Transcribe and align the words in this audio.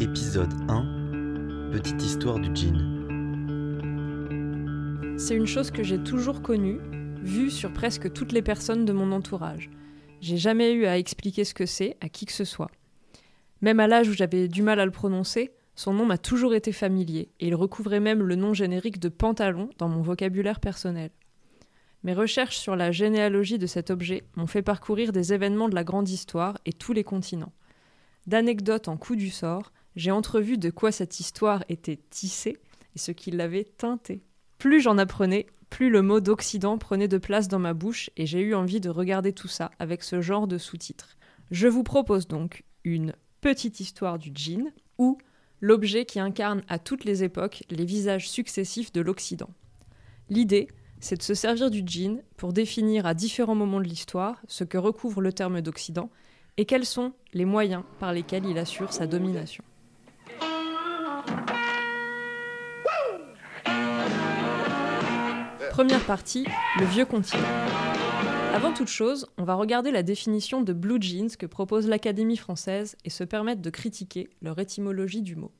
Épisode 0.00 0.54
1 0.68 1.70
Petite 1.72 2.00
histoire 2.00 2.38
du 2.38 2.54
djinn. 2.54 2.78
C'est 5.18 5.34
une 5.34 5.48
chose 5.48 5.72
que 5.72 5.82
j'ai 5.82 5.98
toujours 5.98 6.40
connue, 6.40 6.78
vue 7.20 7.50
sur 7.50 7.72
presque 7.72 8.12
toutes 8.12 8.30
les 8.30 8.42
personnes 8.42 8.84
de 8.84 8.92
mon 8.92 9.10
entourage. 9.10 9.70
J'ai 10.20 10.36
jamais 10.36 10.72
eu 10.72 10.86
à 10.86 10.98
expliquer 10.98 11.42
ce 11.42 11.52
que 11.52 11.66
c'est 11.66 11.96
à 12.00 12.08
qui 12.08 12.26
que 12.26 12.32
ce 12.32 12.44
soit. 12.44 12.70
Même 13.60 13.80
à 13.80 13.88
l'âge 13.88 14.08
où 14.08 14.12
j'avais 14.12 14.46
du 14.46 14.62
mal 14.62 14.78
à 14.78 14.84
le 14.84 14.92
prononcer, 14.92 15.50
son 15.74 15.92
nom 15.92 16.06
m'a 16.06 16.16
toujours 16.16 16.54
été 16.54 16.70
familier, 16.70 17.32
et 17.40 17.48
il 17.48 17.56
recouvrait 17.56 17.98
même 17.98 18.22
le 18.22 18.36
nom 18.36 18.54
générique 18.54 19.00
de 19.00 19.08
pantalon 19.08 19.68
dans 19.78 19.88
mon 19.88 20.02
vocabulaire 20.02 20.60
personnel. 20.60 21.10
Mes 22.04 22.14
recherches 22.14 22.58
sur 22.58 22.76
la 22.76 22.92
généalogie 22.92 23.58
de 23.58 23.66
cet 23.66 23.90
objet 23.90 24.22
m'ont 24.36 24.46
fait 24.46 24.62
parcourir 24.62 25.10
des 25.10 25.32
événements 25.32 25.68
de 25.68 25.74
la 25.74 25.82
grande 25.82 26.08
histoire 26.08 26.56
et 26.66 26.72
tous 26.72 26.92
les 26.92 27.02
continents. 27.02 27.52
D'anecdotes 28.28 28.86
en 28.86 28.96
coup 28.96 29.16
du 29.16 29.30
sort, 29.30 29.72
j'ai 29.98 30.12
entrevu 30.12 30.58
de 30.58 30.70
quoi 30.70 30.92
cette 30.92 31.18
histoire 31.18 31.64
était 31.68 31.98
tissée 32.08 32.56
et 32.94 32.98
ce 33.00 33.10
qui 33.10 33.32
l'avait 33.32 33.64
teintée. 33.64 34.22
Plus 34.58 34.80
j'en 34.80 34.96
apprenais, 34.96 35.46
plus 35.70 35.90
le 35.90 36.02
mot 36.02 36.20
d'Occident 36.20 36.78
prenait 36.78 37.08
de 37.08 37.18
place 37.18 37.48
dans 37.48 37.58
ma 37.58 37.74
bouche 37.74 38.08
et 38.16 38.24
j'ai 38.24 38.40
eu 38.40 38.54
envie 38.54 38.80
de 38.80 38.90
regarder 38.90 39.32
tout 39.32 39.48
ça 39.48 39.72
avec 39.80 40.04
ce 40.04 40.20
genre 40.20 40.46
de 40.46 40.56
sous-titres. 40.56 41.16
Je 41.50 41.66
vous 41.66 41.82
propose 41.82 42.28
donc 42.28 42.62
une 42.84 43.12
petite 43.40 43.80
histoire 43.80 44.20
du 44.20 44.30
djinn 44.32 44.72
ou 44.98 45.18
l'objet 45.60 46.04
qui 46.04 46.20
incarne 46.20 46.62
à 46.68 46.78
toutes 46.78 47.04
les 47.04 47.24
époques 47.24 47.64
les 47.68 47.84
visages 47.84 48.30
successifs 48.30 48.92
de 48.92 49.00
l'Occident. 49.00 49.50
L'idée, 50.30 50.68
c'est 51.00 51.16
de 51.16 51.22
se 51.22 51.34
servir 51.34 51.72
du 51.72 51.82
djinn 51.84 52.22
pour 52.36 52.52
définir 52.52 53.04
à 53.04 53.14
différents 53.14 53.56
moments 53.56 53.80
de 53.80 53.88
l'histoire 53.88 54.40
ce 54.46 54.62
que 54.62 54.78
recouvre 54.78 55.20
le 55.20 55.32
terme 55.32 55.60
d'Occident 55.60 56.08
et 56.56 56.66
quels 56.66 56.86
sont 56.86 57.14
les 57.32 57.44
moyens 57.44 57.82
par 57.98 58.12
lesquels 58.12 58.46
il 58.46 58.58
assure 58.58 58.92
sa 58.92 59.08
domination. 59.08 59.64
Première 65.70 66.04
partie, 66.04 66.44
le 66.80 66.86
vieux 66.86 67.04
continent. 67.04 67.42
Avant 68.52 68.72
toute 68.72 68.88
chose, 68.88 69.26
on 69.36 69.44
va 69.44 69.54
regarder 69.54 69.92
la 69.92 70.02
définition 70.02 70.60
de 70.60 70.72
blue 70.72 71.00
jeans 71.00 71.36
que 71.36 71.46
propose 71.46 71.86
l'Académie 71.86 72.36
française 72.36 72.96
et 73.04 73.10
se 73.10 73.22
permettre 73.22 73.62
de 73.62 73.70
critiquer 73.70 74.28
leur 74.42 74.58
étymologie 74.58 75.22
du 75.22 75.36
mot. 75.36 75.52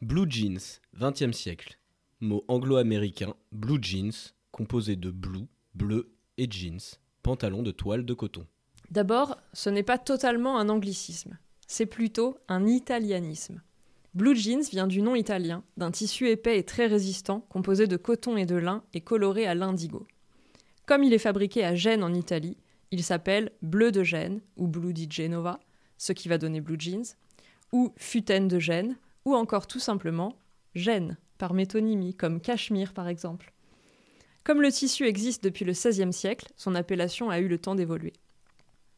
Blue 0.00 0.24
jeans, 0.30 0.80
20e 0.98 1.32
siècle. 1.32 1.78
Mot 2.20 2.44
anglo-américain, 2.48 3.34
blue 3.52 3.78
jeans, 3.82 4.32
composé 4.52 4.96
de 4.96 5.10
blue, 5.10 5.48
bleu 5.74 6.14
et 6.38 6.50
jeans, 6.50 6.80
pantalon 7.22 7.62
de 7.62 7.70
toile 7.70 8.06
de 8.06 8.14
coton. 8.14 8.46
D'abord, 8.90 9.36
ce 9.52 9.68
n'est 9.68 9.82
pas 9.82 9.98
totalement 9.98 10.58
un 10.58 10.70
anglicisme, 10.70 11.36
c'est 11.66 11.84
plutôt 11.84 12.38
un 12.48 12.66
italianisme. 12.66 13.60
Blue 14.14 14.34
jeans 14.34 14.62
vient 14.62 14.86
du 14.86 15.02
nom 15.02 15.14
italien, 15.14 15.62
d'un 15.76 15.90
tissu 15.90 16.28
épais 16.28 16.58
et 16.58 16.64
très 16.64 16.86
résistant, 16.86 17.40
composé 17.50 17.86
de 17.86 17.96
coton 17.96 18.36
et 18.36 18.46
de 18.46 18.56
lin 18.56 18.82
et 18.94 19.00
coloré 19.00 19.46
à 19.46 19.54
l'indigo. 19.54 20.06
Comme 20.86 21.04
il 21.04 21.12
est 21.12 21.18
fabriqué 21.18 21.64
à 21.64 21.74
Gênes 21.74 22.02
en 22.02 22.14
Italie, 22.14 22.56
il 22.90 23.04
s'appelle 23.04 23.52
bleu 23.60 23.92
de 23.92 24.02
Gênes 24.02 24.40
ou 24.56 24.66
blue 24.66 24.94
di 24.94 25.06
Genova, 25.10 25.60
ce 25.98 26.12
qui 26.12 26.28
va 26.28 26.38
donner 26.38 26.60
blue 26.60 26.80
jeans, 26.80 27.04
ou 27.72 27.92
futaine 27.96 28.48
de 28.48 28.58
Gênes, 28.58 28.96
ou 29.26 29.34
encore 29.34 29.66
tout 29.66 29.80
simplement 29.80 30.38
Gênes, 30.74 31.18
par 31.36 31.52
métonymie, 31.52 32.14
comme 32.14 32.40
cachemire 32.40 32.94
par 32.94 33.08
exemple. 33.08 33.52
Comme 34.44 34.62
le 34.62 34.72
tissu 34.72 35.04
existe 35.04 35.44
depuis 35.44 35.66
le 35.66 35.72
XVIe 35.72 36.12
siècle, 36.12 36.48
son 36.56 36.74
appellation 36.74 37.28
a 37.28 37.38
eu 37.38 37.48
le 37.48 37.58
temps 37.58 37.74
d'évoluer. 37.74 38.14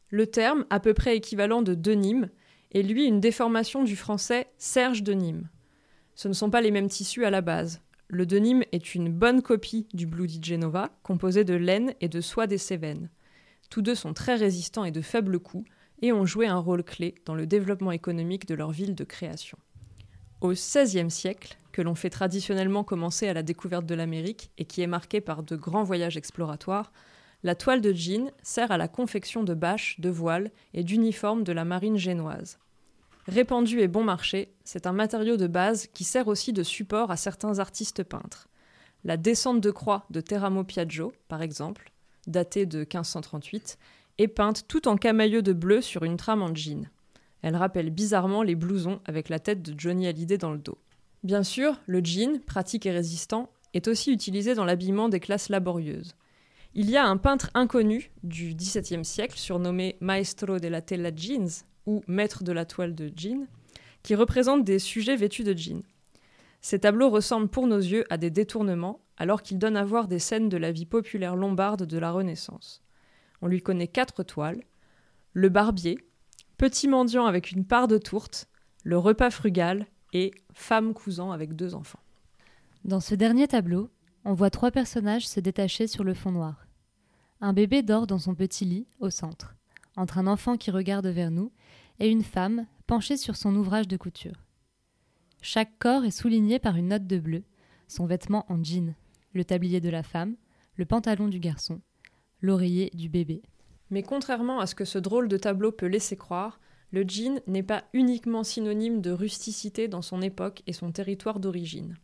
Le 0.09 0.27
terme, 0.27 0.65
à 0.69 0.79
peu 0.79 0.93
près 0.93 1.17
équivalent 1.17 1.61
de 1.61 1.73
denim, 1.73 2.29
est 2.71 2.83
lui 2.83 3.05
une 3.05 3.19
déformation 3.19 3.83
du 3.83 3.95
français 3.95 4.47
serge 4.57 5.03
de 5.03 5.13
Nîmes. 5.13 5.49
Ce 6.15 6.27
ne 6.27 6.33
sont 6.33 6.49
pas 6.49 6.61
les 6.61 6.71
mêmes 6.71 6.89
tissus 6.89 7.25
à 7.25 7.29
la 7.29 7.41
base. 7.41 7.81
Le 8.07 8.25
denim 8.25 8.61
est 8.71 8.93
une 8.95 9.11
bonne 9.11 9.41
copie 9.41 9.87
du 9.93 10.05
Blue 10.05 10.27
di 10.27 10.39
Genova, 10.41 10.89
composé 11.03 11.43
de 11.43 11.53
laine 11.53 11.93
et 12.01 12.09
de 12.09 12.21
soie 12.21 12.47
des 12.47 12.57
Cévennes. 12.57 13.09
Tous 13.69 13.81
deux 13.81 13.95
sont 13.95 14.13
très 14.13 14.35
résistants 14.35 14.83
et 14.83 14.91
de 14.91 15.01
faible 15.01 15.39
coût, 15.39 15.63
et 16.01 16.11
ont 16.11 16.25
joué 16.25 16.47
un 16.47 16.57
rôle 16.57 16.83
clé 16.83 17.15
dans 17.25 17.35
le 17.35 17.45
développement 17.45 17.91
économique 17.91 18.47
de 18.47 18.55
leur 18.55 18.71
ville 18.71 18.95
de 18.95 19.03
création. 19.03 19.57
Au 20.41 20.51
XVIe 20.51 21.11
siècle, 21.11 21.57
que 21.71 21.81
l'on 21.81 21.95
fait 21.95 22.09
traditionnellement 22.09 22.83
commencer 22.83 23.27
à 23.27 23.33
la 23.33 23.43
découverte 23.43 23.85
de 23.85 23.95
l'Amérique 23.95 24.51
et 24.57 24.65
qui 24.65 24.81
est 24.81 24.87
marqué 24.87 25.21
par 25.21 25.43
de 25.43 25.55
grands 25.55 25.83
voyages 25.83 26.17
exploratoires, 26.17 26.91
la 27.43 27.55
toile 27.55 27.81
de 27.81 27.91
jean 27.91 28.31
sert 28.43 28.71
à 28.71 28.77
la 28.77 28.87
confection 28.87 29.43
de 29.43 29.53
bâches, 29.53 29.99
de 29.99 30.09
voiles 30.09 30.51
et 30.73 30.83
d'uniformes 30.83 31.43
de 31.43 31.51
la 31.51 31.65
marine 31.65 31.97
génoise. 31.97 32.59
Répandu 33.27 33.79
et 33.79 33.87
bon 33.87 34.03
marché, 34.03 34.53
c'est 34.63 34.87
un 34.87 34.93
matériau 34.93 35.37
de 35.37 35.47
base 35.47 35.87
qui 35.87 36.03
sert 36.03 36.27
aussi 36.27 36.53
de 36.53 36.63
support 36.63 37.11
à 37.11 37.17
certains 37.17 37.59
artistes 37.59 38.03
peintres. 38.03 38.47
La 39.03 39.17
descente 39.17 39.61
de 39.61 39.71
croix 39.71 40.05
de 40.09 40.21
Teramo 40.21 40.63
Piaggio, 40.63 41.13
par 41.27 41.41
exemple, 41.41 41.91
datée 42.27 42.65
de 42.65 42.79
1538, 42.79 43.77
est 44.17 44.27
peinte 44.27 44.67
tout 44.67 44.87
en 44.87 44.97
camailleux 44.97 45.41
de 45.41 45.53
bleu 45.53 45.81
sur 45.81 46.03
une 46.03 46.17
trame 46.17 46.43
en 46.43 46.53
jean. 46.53 46.89
Elle 47.41 47.55
rappelle 47.55 47.89
bizarrement 47.89 48.43
les 48.43 48.55
blousons 48.55 48.99
avec 49.05 49.29
la 49.29 49.39
tête 49.39 49.63
de 49.63 49.79
Johnny 49.79 50.07
Hallyday 50.07 50.37
dans 50.37 50.51
le 50.51 50.59
dos. 50.59 50.77
Bien 51.23 51.43
sûr, 51.43 51.79
le 51.87 52.03
jean, 52.03 52.39
pratique 52.45 52.85
et 52.85 52.91
résistant, 52.91 53.49
est 53.73 53.87
aussi 53.87 54.11
utilisé 54.11 54.53
dans 54.53 54.65
l'habillement 54.65 55.09
des 55.09 55.19
classes 55.19 55.49
laborieuses. 55.49 56.15
Il 56.73 56.89
y 56.89 56.95
a 56.95 57.05
un 57.05 57.17
peintre 57.17 57.49
inconnu 57.53 58.11
du 58.23 58.55
XVIIe 58.55 59.03
siècle, 59.03 59.37
surnommé 59.37 59.97
Maestro 59.99 60.57
della 60.57 60.81
tela 60.81 61.13
jeans, 61.13 61.65
ou 61.85 62.01
maître 62.07 62.43
de 62.43 62.53
la 62.53 62.65
toile 62.65 62.95
de 62.95 63.11
jean, 63.13 63.47
qui 64.03 64.15
représente 64.15 64.63
des 64.63 64.79
sujets 64.79 65.17
vêtus 65.17 65.43
de 65.43 65.53
jean. 65.53 65.83
Ces 66.61 66.79
tableaux 66.79 67.09
ressemblent 67.09 67.49
pour 67.49 67.67
nos 67.67 67.79
yeux 67.79 68.05
à 68.09 68.17
des 68.17 68.29
détournements, 68.29 69.01
alors 69.17 69.41
qu'ils 69.41 69.59
donnent 69.59 69.75
à 69.75 69.83
voir 69.83 70.07
des 70.07 70.19
scènes 70.19 70.47
de 70.47 70.57
la 70.57 70.71
vie 70.71 70.85
populaire 70.85 71.35
lombarde 71.35 71.85
de 71.85 71.97
la 71.97 72.11
Renaissance. 72.11 72.81
On 73.41 73.47
lui 73.47 73.61
connaît 73.61 73.87
quatre 73.87 74.23
toiles 74.23 74.61
le 75.33 75.49
barbier, 75.49 75.97
petit 76.57 76.87
mendiant 76.87 77.25
avec 77.25 77.51
une 77.51 77.65
part 77.65 77.87
de 77.87 77.97
tourte, 77.97 78.47
le 78.83 78.97
repas 78.97 79.29
frugal 79.29 79.87
et 80.13 80.31
femme 80.53 80.93
cousant 80.93 81.31
avec 81.31 81.55
deux 81.55 81.73
enfants. 81.73 82.01
Dans 82.83 82.99
ce 82.99 83.15
dernier 83.15 83.47
tableau, 83.47 83.89
on 84.25 84.33
voit 84.33 84.49
trois 84.49 84.71
personnages 84.71 85.27
se 85.27 85.39
détacher 85.39 85.87
sur 85.87 86.03
le 86.03 86.13
fond 86.13 86.31
noir. 86.31 86.67
Un 87.39 87.53
bébé 87.53 87.81
dort 87.81 88.07
dans 88.07 88.19
son 88.19 88.35
petit 88.35 88.65
lit, 88.65 88.87
au 88.99 89.09
centre, 89.09 89.55
entre 89.95 90.17
un 90.17 90.27
enfant 90.27 90.57
qui 90.57 90.71
regarde 90.71 91.07
vers 91.07 91.31
nous 91.31 91.51
et 91.99 92.09
une 92.09 92.23
femme 92.23 92.67
penchée 92.87 93.17
sur 93.17 93.35
son 93.35 93.55
ouvrage 93.55 93.87
de 93.87 93.97
couture. 93.97 94.45
Chaque 95.41 95.77
corps 95.79 96.05
est 96.05 96.11
souligné 96.11 96.59
par 96.59 96.75
une 96.75 96.89
note 96.89 97.07
de 97.07 97.17
bleu, 97.17 97.43
son 97.87 98.05
vêtement 98.05 98.45
en 98.47 98.63
jean, 98.63 98.95
le 99.33 99.43
tablier 99.43 99.81
de 99.81 99.89
la 99.89 100.03
femme, 100.03 100.35
le 100.75 100.85
pantalon 100.85 101.27
du 101.27 101.39
garçon, 101.39 101.81
l'oreiller 102.41 102.91
du 102.93 103.09
bébé. 103.09 103.41
Mais 103.89 104.03
contrairement 104.03 104.59
à 104.59 104.67
ce 104.67 104.75
que 104.75 104.85
ce 104.85 104.99
drôle 104.99 105.27
de 105.27 105.37
tableau 105.37 105.71
peut 105.71 105.87
laisser 105.87 106.15
croire, 106.15 106.59
le 106.91 107.03
jean 107.03 107.41
n'est 107.47 107.63
pas 107.63 107.85
uniquement 107.93 108.43
synonyme 108.43 109.01
de 109.01 109.11
rusticité 109.11 109.87
dans 109.87 110.01
son 110.01 110.21
époque 110.21 110.61
et 110.67 110.73
son 110.73 110.91
territoire 110.91 111.39
d'origine. 111.39 111.97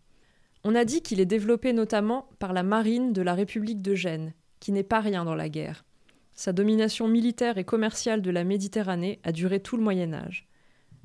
On 0.64 0.76
a 0.76 0.86
dit 0.86 1.02
qu'il 1.02 1.20
est 1.20 1.26
développé 1.26 1.74
notamment 1.74 2.30
par 2.40 2.54
la 2.54 2.64
marine 2.64 3.14
de 3.14 3.22
la 3.22 3.34
République 3.34 3.82
de 3.82 3.96
Gênes, 3.96 4.34
qui 4.60 4.72
n'est 4.72 4.84
pas 4.84 5.00
rien 5.00 5.24
dans 5.24 5.36
la 5.36 5.50
guerre. 5.50 5.86
Sa 6.34 6.54
domination 6.54 7.08
militaire 7.08 7.58
et 7.58 7.64
commerciale 7.64 8.22
de 8.22 8.30
la 8.32 8.44
Méditerranée 8.44 9.20
a 9.24 9.32
duré 9.32 9.60
tout 9.60 9.78
le 9.78 9.84
Moyen 9.84 10.14
Âge. 10.14 10.48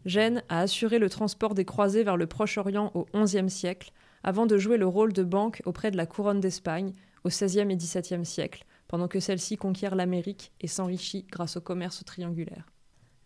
Gênes 0.05 0.43
a 0.49 0.61
assuré 0.61 0.99
le 0.99 1.09
transport 1.09 1.55
des 1.55 1.65
croisés 1.65 2.03
vers 2.03 2.17
le 2.17 2.27
Proche-Orient 2.27 2.91
au 2.95 3.07
XIe 3.15 3.49
siècle, 3.49 3.93
avant 4.25 4.47
de 4.47 4.59
jouer 4.59 4.77
le 4.77 4.87
rôle 4.87 5.13
de 5.13 5.23
banque 5.23 5.63
auprès 5.65 5.91
de 5.91 5.97
la 5.97 6.07
couronne 6.07 6.41
d'Espagne 6.41 6.93
au 7.25 7.29
XVIe 7.29 7.71
et 7.71 7.77
XVIIe 7.77 8.27
siècle, 8.27 8.65
pendant 8.89 9.09
que 9.09 9.21
celle-ci 9.21 9.57
conquiert 9.57 9.95
l'Amérique 9.95 10.53
et 10.61 10.67
s'enrichit 10.67 11.25
grâce 11.31 11.57
au 11.57 11.61
commerce 11.61 12.05
triangulaire. 12.05 12.67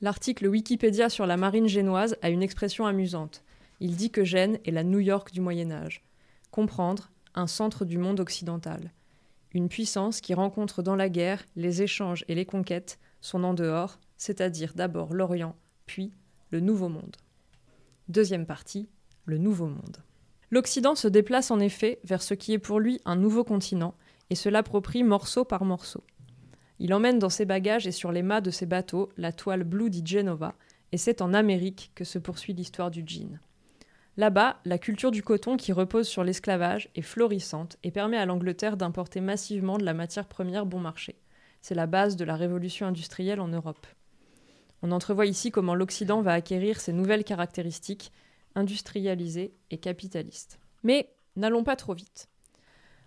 L'article 0.01 0.47
Wikipédia 0.47 1.09
sur 1.09 1.27
la 1.27 1.39
marine 1.39 1.69
génoise 1.69 2.17
a 2.21 2.29
une 2.29 2.43
expression 2.43 2.87
amusante. 2.87 3.43
Il 3.81 3.97
dit 3.97 4.11
que 4.11 4.25
Gênes 4.25 4.59
est 4.65 4.71
la 4.71 4.85
New 4.85 5.01
York 5.01 5.33
du 5.33 5.41
Moyen 5.41 5.71
Âge. 5.71 6.06
Comprendre 6.57 7.11
un 7.35 7.47
centre 7.47 7.85
du 7.85 7.99
monde 7.99 8.19
occidental. 8.19 8.91
Une 9.53 9.69
puissance 9.69 10.23
qui 10.23 10.33
rencontre 10.33 10.83
dans 10.83 10.97
la 10.97 11.11
guerre, 11.11 11.45
les 11.55 11.83
échanges 11.83 12.25
et 12.29 12.35
les 12.35 12.47
conquêtes 12.47 12.99
son 13.21 13.45
en 13.45 13.53
dehors, 13.53 14.01
c'est-à-dire 14.17 14.73
d'abord 14.75 15.13
l'Orient, 15.13 15.55
puis 15.85 16.15
le 16.49 16.61
Nouveau 16.61 16.89
Monde. 16.89 17.19
Deuxième 18.09 18.47
partie, 18.47 18.89
le 19.27 19.37
Nouveau 19.37 19.67
Monde. 19.67 19.99
L'Occident 20.51 20.95
se 20.95 21.09
déplace 21.09 21.51
en 21.51 21.61
effet 21.61 22.01
vers 22.05 22.23
ce 22.23 22.33
qui 22.33 22.55
est 22.55 22.59
pour 22.59 22.81
lui 22.81 23.03
un 23.05 23.17
nouveau 23.17 23.45
continent 23.45 23.95
et 24.31 24.35
se 24.35 24.49
l'approprie 24.49 25.05
morceau 25.05 25.45
par 25.45 25.63
morceau. 25.67 26.05
Il 26.79 26.95
emmène 26.95 27.19
dans 27.19 27.29
ses 27.29 27.45
bagages 27.45 27.87
et 27.87 27.93
sur 27.93 28.13
les 28.13 28.23
mâts 28.23 28.41
de 28.41 28.51
ses 28.51 28.65
bateaux 28.65 29.11
la 29.19 29.31
toile 29.31 29.65
Blue 29.65 29.91
di 29.91 30.03
et 30.93 30.97
c'est 30.97 31.21
en 31.21 31.35
Amérique 31.35 31.93
que 31.95 32.05
se 32.05 32.19
poursuit 32.19 32.55
l'histoire 32.55 32.91
du 32.91 33.05
jean. 33.07 33.41
Là-bas, 34.17 34.61
la 34.65 34.79
culture 34.79 35.11
du 35.11 35.23
coton 35.23 35.59
qui 35.59 35.73
repose 35.73 36.09
sur 36.09 36.25
l'esclavage 36.25 36.89
est 36.95 37.03
florissante 37.03 37.77
et 37.83 37.91
permet 37.91 38.17
à 38.17 38.25
l'Angleterre 38.25 38.79
d'importer 38.79 39.21
massivement 39.21 39.77
de 39.77 39.85
la 39.85 39.93
matière 39.93 40.27
première 40.27 40.65
bon 40.65 40.81
marché. 40.81 41.17
C'est 41.61 41.75
la 41.75 41.87
base 41.87 42.17
de 42.17 42.25
la 42.25 42.37
révolution 42.37 42.87
industrielle 42.87 43.41
en 43.41 43.49
Europe. 43.49 43.87
On 44.83 44.91
entrevoit 44.91 45.27
ici 45.27 45.51
comment 45.51 45.75
l'Occident 45.75 46.23
va 46.23 46.33
acquérir 46.33 46.81
ces 46.81 46.93
nouvelles 46.93 47.25
caractéristiques 47.25 48.11
industrialisé 48.55 49.55
et 49.71 49.79
capitaliste. 49.79 50.59
Mais 50.83 51.13
n'allons 51.37 51.63
pas 51.63 51.77
trop 51.77 51.93
vite. 51.93 52.29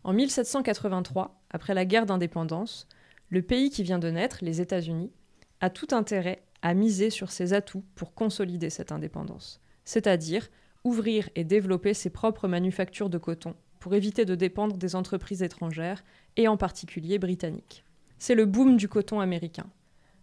En 0.03 0.13
1783, 0.13 1.41
après 1.49 1.73
la 1.73 1.85
guerre 1.85 2.05
d'indépendance, 2.05 2.87
le 3.29 3.41
pays 3.41 3.71
qui 3.71 3.81
vient 3.81 3.99
de 3.99 4.09
naître, 4.09 4.39
les 4.41 4.61
États-Unis, 4.61 5.11
a 5.59 5.69
tout 5.69 5.87
intérêt 5.91 6.43
à 6.61 6.73
miser 6.73 7.09
sur 7.09 7.31
ses 7.31 7.53
atouts 7.53 7.83
pour 7.95 8.13
consolider 8.13 8.69
cette 8.69 8.91
indépendance, 8.91 9.59
c'est-à-dire 9.85 10.49
ouvrir 10.83 11.29
et 11.35 11.43
développer 11.43 11.93
ses 11.93 12.09
propres 12.09 12.47
manufactures 12.47 13.09
de 13.09 13.17
coton 13.17 13.55
pour 13.79 13.93
éviter 13.95 14.25
de 14.25 14.35
dépendre 14.35 14.77
des 14.77 14.95
entreprises 14.95 15.43
étrangères 15.43 16.03
et 16.35 16.47
en 16.47 16.57
particulier 16.57 17.19
britanniques. 17.19 17.83
C'est 18.17 18.35
le 18.35 18.45
boom 18.45 18.77
du 18.77 18.87
coton 18.87 19.19
américain. 19.19 19.67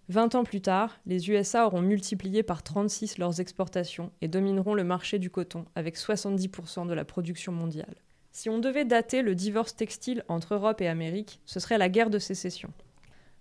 Vingt 0.09 0.35
ans 0.37 0.45
plus 0.45 0.61
tard, 0.61 1.01
les 1.07 1.31
USA 1.31 1.67
auront 1.67 1.83
multiplié 1.83 2.43
par 2.43 2.63
36 2.63 3.19
leurs 3.19 3.41
exportations 3.41 4.13
et 4.21 4.29
domineront 4.29 4.75
le 4.75 4.85
marché 4.85 5.19
du 5.19 5.31
coton 5.31 5.65
avec 5.75 5.97
70% 5.97 6.87
de 6.87 6.95
la 6.95 7.05
production 7.05 7.51
mondiale. 7.51 7.97
Si 8.31 8.49
on 8.49 8.59
devait 8.59 8.85
dater 8.85 9.23
le 9.23 9.35
divorce 9.35 9.75
textile 9.75 10.23
entre 10.29 10.55
Europe 10.55 10.81
et 10.81 10.89
Amérique, 10.89 11.41
ce 11.45 11.59
serait 11.59 11.79
la 11.79 11.89
guerre 11.89 12.11
de 12.11 12.19
sécession. 12.19 12.71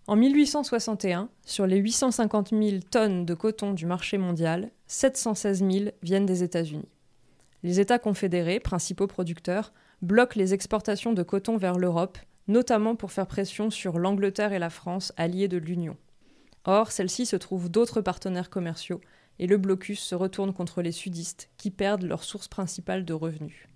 En 0.08 0.16
1861, 0.16 1.30
sur 1.44 1.68
les 1.68 1.78
850 1.78 2.50
000 2.50 2.78
tonnes 2.90 3.26
de 3.26 3.34
coton 3.34 3.74
du 3.74 3.86
marché 3.86 4.18
mondial, 4.18 4.72
716 4.88 5.64
000 5.70 5.90
viennent 6.02 6.26
des 6.26 6.44
États-Unis. 6.44 6.88
Les 7.66 7.80
États 7.80 7.98
confédérés, 7.98 8.60
principaux 8.60 9.08
producteurs, 9.08 9.74
bloquent 10.04 10.38
les 10.38 10.54
exportations 10.54 11.14
de 11.14 11.24
coton 11.24 11.58
vers 11.58 11.80
l'Europe, 11.80 12.20
notamment 12.48 12.96
pour 12.96 13.12
faire 13.12 13.26
pression 13.26 13.72
sur 13.72 13.98
l'Angleterre 13.98 14.54
et 14.54 14.60
la 14.60 14.70
France, 14.70 15.12
alliées 15.18 15.48
de 15.48 15.58
l'Union. 15.58 15.98
Or, 16.66 16.92
celles-ci 16.92 17.26
se 17.26 17.36
trouvent 17.36 17.72
d'autres 17.72 18.02
partenaires 18.02 18.52
commerciaux, 18.52 19.02
et 19.40 19.48
le 19.48 19.58
blocus 19.58 20.00
se 20.00 20.14
retourne 20.14 20.54
contre 20.54 20.84
les 20.84 20.92
sudistes, 20.92 21.50
qui 21.58 21.72
perdent 21.72 22.04
leur 22.04 22.24
source 22.24 22.48
principale 22.48 23.04
de 23.04 23.14
revenus. 23.14 23.68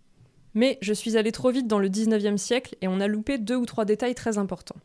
Mais 0.53 0.77
je 0.83 0.93
suis 0.93 1.17
allé 1.17 1.31
trop 1.31 1.49
vite 1.49 1.65
dans 1.65 1.79
le 1.79 1.89
19e 1.89 2.37
siècle 2.37 2.75
et 2.81 2.87
on 2.87 2.99
a 2.99 3.07
loupé 3.07 3.39
deux 3.39 3.55
ou 3.55 3.65
trois 3.65 3.85
détails 3.85 4.13
très 4.13 4.37
importants. 4.37 4.79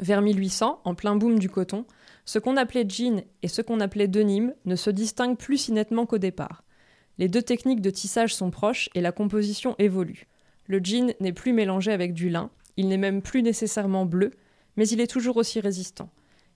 Vers 0.00 0.22
1800, 0.22 0.80
en 0.82 0.94
plein 0.94 1.16
boom 1.16 1.38
du 1.38 1.50
coton, 1.50 1.84
ce 2.24 2.38
qu'on 2.38 2.56
appelait 2.56 2.88
jean 2.88 3.22
et 3.42 3.48
ce 3.48 3.60
qu'on 3.60 3.80
appelait 3.80 4.08
denim 4.08 4.54
ne 4.64 4.76
se 4.76 4.88
distinguent 4.88 5.36
plus 5.36 5.58
si 5.58 5.72
nettement 5.72 6.06
qu'au 6.06 6.16
départ. 6.16 6.62
Les 7.18 7.28
deux 7.28 7.42
techniques 7.42 7.80
de 7.80 7.90
tissage 7.90 8.34
sont 8.34 8.50
proches 8.50 8.90
et 8.94 9.00
la 9.00 9.12
composition 9.12 9.74
évolue. 9.78 10.26
Le 10.66 10.80
jean 10.82 11.14
n'est 11.20 11.32
plus 11.32 11.52
mélangé 11.52 11.92
avec 11.92 12.12
du 12.12 12.28
lin, 12.28 12.50
il 12.76 12.88
n'est 12.88 12.96
même 12.96 13.22
plus 13.22 13.42
nécessairement 13.42 14.04
bleu, 14.04 14.32
mais 14.76 14.86
il 14.88 15.00
est 15.00 15.06
toujours 15.06 15.36
aussi 15.36 15.60
résistant. 15.60 16.10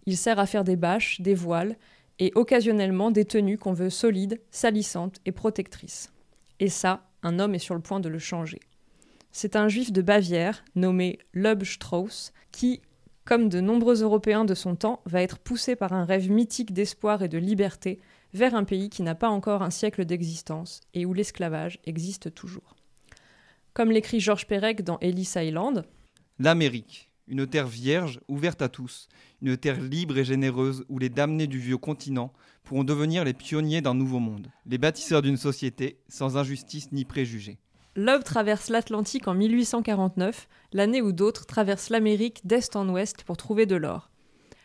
Il 0.06 0.16
sert 0.16 0.38
à 0.38 0.46
faire 0.46 0.64
des 0.64 0.76
bâches, 0.76 1.20
des 1.20 1.34
voiles 1.34 1.76
et 2.18 2.32
occasionnellement 2.34 3.10
des 3.10 3.24
tenues 3.24 3.58
qu'on 3.58 3.72
veut 3.72 3.90
solides, 3.90 4.40
salissantes 4.50 5.20
et 5.24 5.32
protectrices. 5.32 6.12
Et 6.58 6.68
ça, 6.68 7.06
un 7.22 7.38
homme 7.38 7.54
est 7.54 7.58
sur 7.58 7.74
le 7.74 7.80
point 7.80 8.00
de 8.00 8.08
le 8.08 8.18
changer. 8.18 8.60
C'est 9.32 9.56
un 9.56 9.68
juif 9.68 9.92
de 9.92 10.02
Bavière, 10.02 10.64
nommé 10.74 11.18
Loeb 11.32 11.64
Strauss, 11.64 12.32
qui, 12.52 12.82
comme 13.24 13.48
de 13.48 13.60
nombreux 13.60 14.02
Européens 14.02 14.44
de 14.44 14.54
son 14.54 14.74
temps, 14.74 15.00
va 15.06 15.22
être 15.22 15.38
poussé 15.38 15.76
par 15.76 15.92
un 15.92 16.04
rêve 16.04 16.30
mythique 16.30 16.74
d'espoir 16.74 17.22
et 17.22 17.28
de 17.28 17.38
liberté 17.38 18.00
vers 18.32 18.54
un 18.54 18.64
pays 18.64 18.90
qui 18.90 19.02
n'a 19.02 19.14
pas 19.14 19.28
encore 19.28 19.62
un 19.62 19.70
siècle 19.70 20.04
d'existence 20.04 20.80
et 20.94 21.06
où 21.06 21.12
l'esclavage 21.12 21.78
existe 21.84 22.34
toujours. 22.34 22.76
Comme 23.72 23.90
l'écrit 23.90 24.20
Georges 24.20 24.46
Perec 24.46 24.82
dans 24.82 24.98
Ellis 25.00 25.32
Island, 25.36 25.84
L'Amérique, 26.38 27.10
une 27.28 27.46
terre 27.46 27.66
vierge, 27.66 28.20
ouverte 28.26 28.62
à 28.62 28.68
tous, 28.68 29.08
une 29.42 29.56
terre 29.56 29.80
libre 29.80 30.18
et 30.18 30.24
généreuse 30.24 30.84
où 30.88 30.98
les 30.98 31.10
damnés 31.10 31.46
du 31.46 31.58
vieux 31.58 31.76
continent 31.76 32.32
pourront 32.64 32.82
devenir 32.82 33.24
les 33.24 33.34
pionniers 33.34 33.82
d'un 33.82 33.94
nouveau 33.94 34.18
monde, 34.18 34.48
les 34.66 34.78
bâtisseurs 34.78 35.22
d'une 35.22 35.36
société 35.36 36.00
sans 36.08 36.36
injustice 36.36 36.92
ni 36.92 37.04
préjugés. 37.04 37.58
Love 37.94 38.24
traverse 38.24 38.68
l'Atlantique 38.68 39.28
en 39.28 39.34
1849, 39.34 40.48
l'année 40.72 41.02
où 41.02 41.12
d'autres 41.12 41.46
traversent 41.46 41.90
l'Amérique 41.90 42.46
d'est 42.46 42.74
en 42.74 42.88
ouest 42.88 43.22
pour 43.24 43.36
trouver 43.36 43.66
de 43.66 43.76
l'or. 43.76 44.10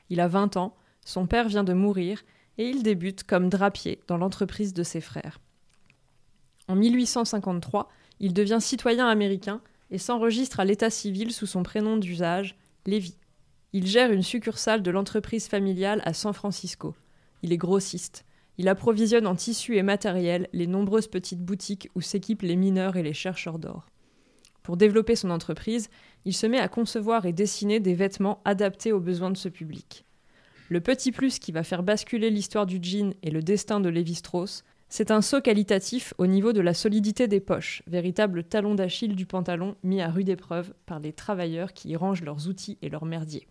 Il 0.10 0.20
a 0.20 0.28
20 0.28 0.58
ans, 0.58 0.76
son 1.04 1.28
père 1.28 1.50
vient 1.50 1.64
de 1.64 1.74
mourir 1.74 2.24
et 2.58 2.70
il 2.70 2.84
débute 2.84 3.24
comme 3.24 3.50
drapier 3.50 4.00
dans 4.08 4.18
l'entreprise 4.18 4.74
de 4.74 4.84
ses 4.84 5.02
frères. 5.02 5.40
En 6.68 6.76
1853, 6.76 7.90
il 8.20 8.34
devient 8.34 8.60
citoyen 8.60 9.08
américain 9.08 9.62
et 9.92 9.98
s'enregistre 9.98 10.60
à 10.60 10.66
l'état 10.66 10.90
civil 10.90 11.32
sous 11.32 11.46
son 11.46 11.64
prénom 11.64 11.98
d'usage, 11.98 12.56
Lévy. 12.86 13.18
Il 13.74 13.88
gère 13.88 14.12
une 14.12 14.24
succursale 14.24 14.82
de 14.82 14.92
l'entreprise 14.92 15.48
familiale 15.48 16.02
à 16.06 16.14
San 16.14 16.34
Francisco. 16.34 16.96
Il 17.44 17.52
est 17.52 17.58
grossiste. 17.58 18.26
Il 18.58 18.70
approvisionne 18.70 19.28
en 19.28 19.36
tissus 19.36 19.76
et 19.76 19.84
matériel 19.84 20.48
les 20.54 20.68
nombreuses 20.68 21.08
petites 21.08 21.44
boutiques 21.44 21.90
où 21.94 22.02
s'équipent 22.02 22.44
les 22.44 22.56
mineurs 22.56 22.96
et 22.96 23.04
les 23.04 23.14
chercheurs 23.14 23.60
d'or. 23.60 23.86
Pour 24.64 24.78
développer 24.78 25.16
son 25.16 25.30
entreprise, 25.30 25.90
il 26.24 26.34
se 26.34 26.48
met 26.48 26.60
à 26.60 26.70
concevoir 26.70 27.26
et 27.26 27.34
dessiner 27.34 27.80
des 27.80 27.94
vêtements 27.94 28.42
adaptés 28.46 28.94
aux 28.94 29.00
besoins 29.00 29.30
de 29.30 29.38
ce 29.38 29.50
public. 29.50 30.06
Le 30.68 30.82
petit 30.82 31.12
plus 31.12 31.38
qui 31.38 31.52
va 31.52 31.62
faire 31.62 31.84
basculer 31.84 32.32
l'histoire 32.32 32.66
du 32.66 32.80
jean 32.82 33.14
et 33.22 33.30
le 33.30 33.44
destin 33.44 33.80
de 33.80 33.90
Lévi-Strauss, 33.90 34.64
c'est 34.90 35.12
un 35.12 35.22
saut 35.22 35.42
qualitatif 35.42 36.16
au 36.18 36.26
niveau 36.26 36.54
de 36.54 36.62
la 36.62 36.74
solidité 36.74 37.28
des 37.28 37.40
poches, 37.40 37.84
véritable 37.86 38.44
talon 38.44 38.74
d'Achille 38.74 39.16
du 39.16 39.28
pantalon 39.28 39.76
mis 39.84 40.02
à 40.02 40.10
rude 40.10 40.30
épreuve 40.30 40.74
par 40.88 41.00
les 41.00 41.14
travailleurs 41.14 41.74
qui 41.74 41.90
y 41.90 41.96
rangent 41.96 42.24
leurs 42.24 42.48
outils 42.48 42.80
et 42.82 42.90
leurs 42.90 43.06
merdiers. 43.06 43.48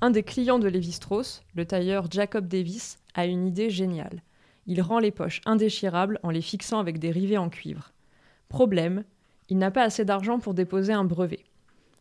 Un 0.00 0.10
des 0.10 0.22
clients 0.22 0.58
de 0.58 0.68
Lévi-Strauss, 0.68 1.42
le 1.54 1.66
tailleur 1.66 2.10
Jacob 2.10 2.46
Davis, 2.46 2.98
a 3.14 3.26
une 3.26 3.46
idée 3.46 3.68
géniale. 3.68 4.22
Il 4.66 4.80
rend 4.80 4.98
les 4.98 5.10
poches 5.10 5.42
indéchirables 5.44 6.18
en 6.22 6.30
les 6.30 6.42
fixant 6.42 6.78
avec 6.78 6.98
des 6.98 7.10
rivets 7.10 7.36
en 7.36 7.50
cuivre. 7.50 7.92
Problème, 8.48 9.04
il 9.50 9.58
n'a 9.58 9.70
pas 9.70 9.82
assez 9.82 10.06
d'argent 10.06 10.38
pour 10.38 10.54
déposer 10.54 10.94
un 10.94 11.04
brevet. 11.04 11.44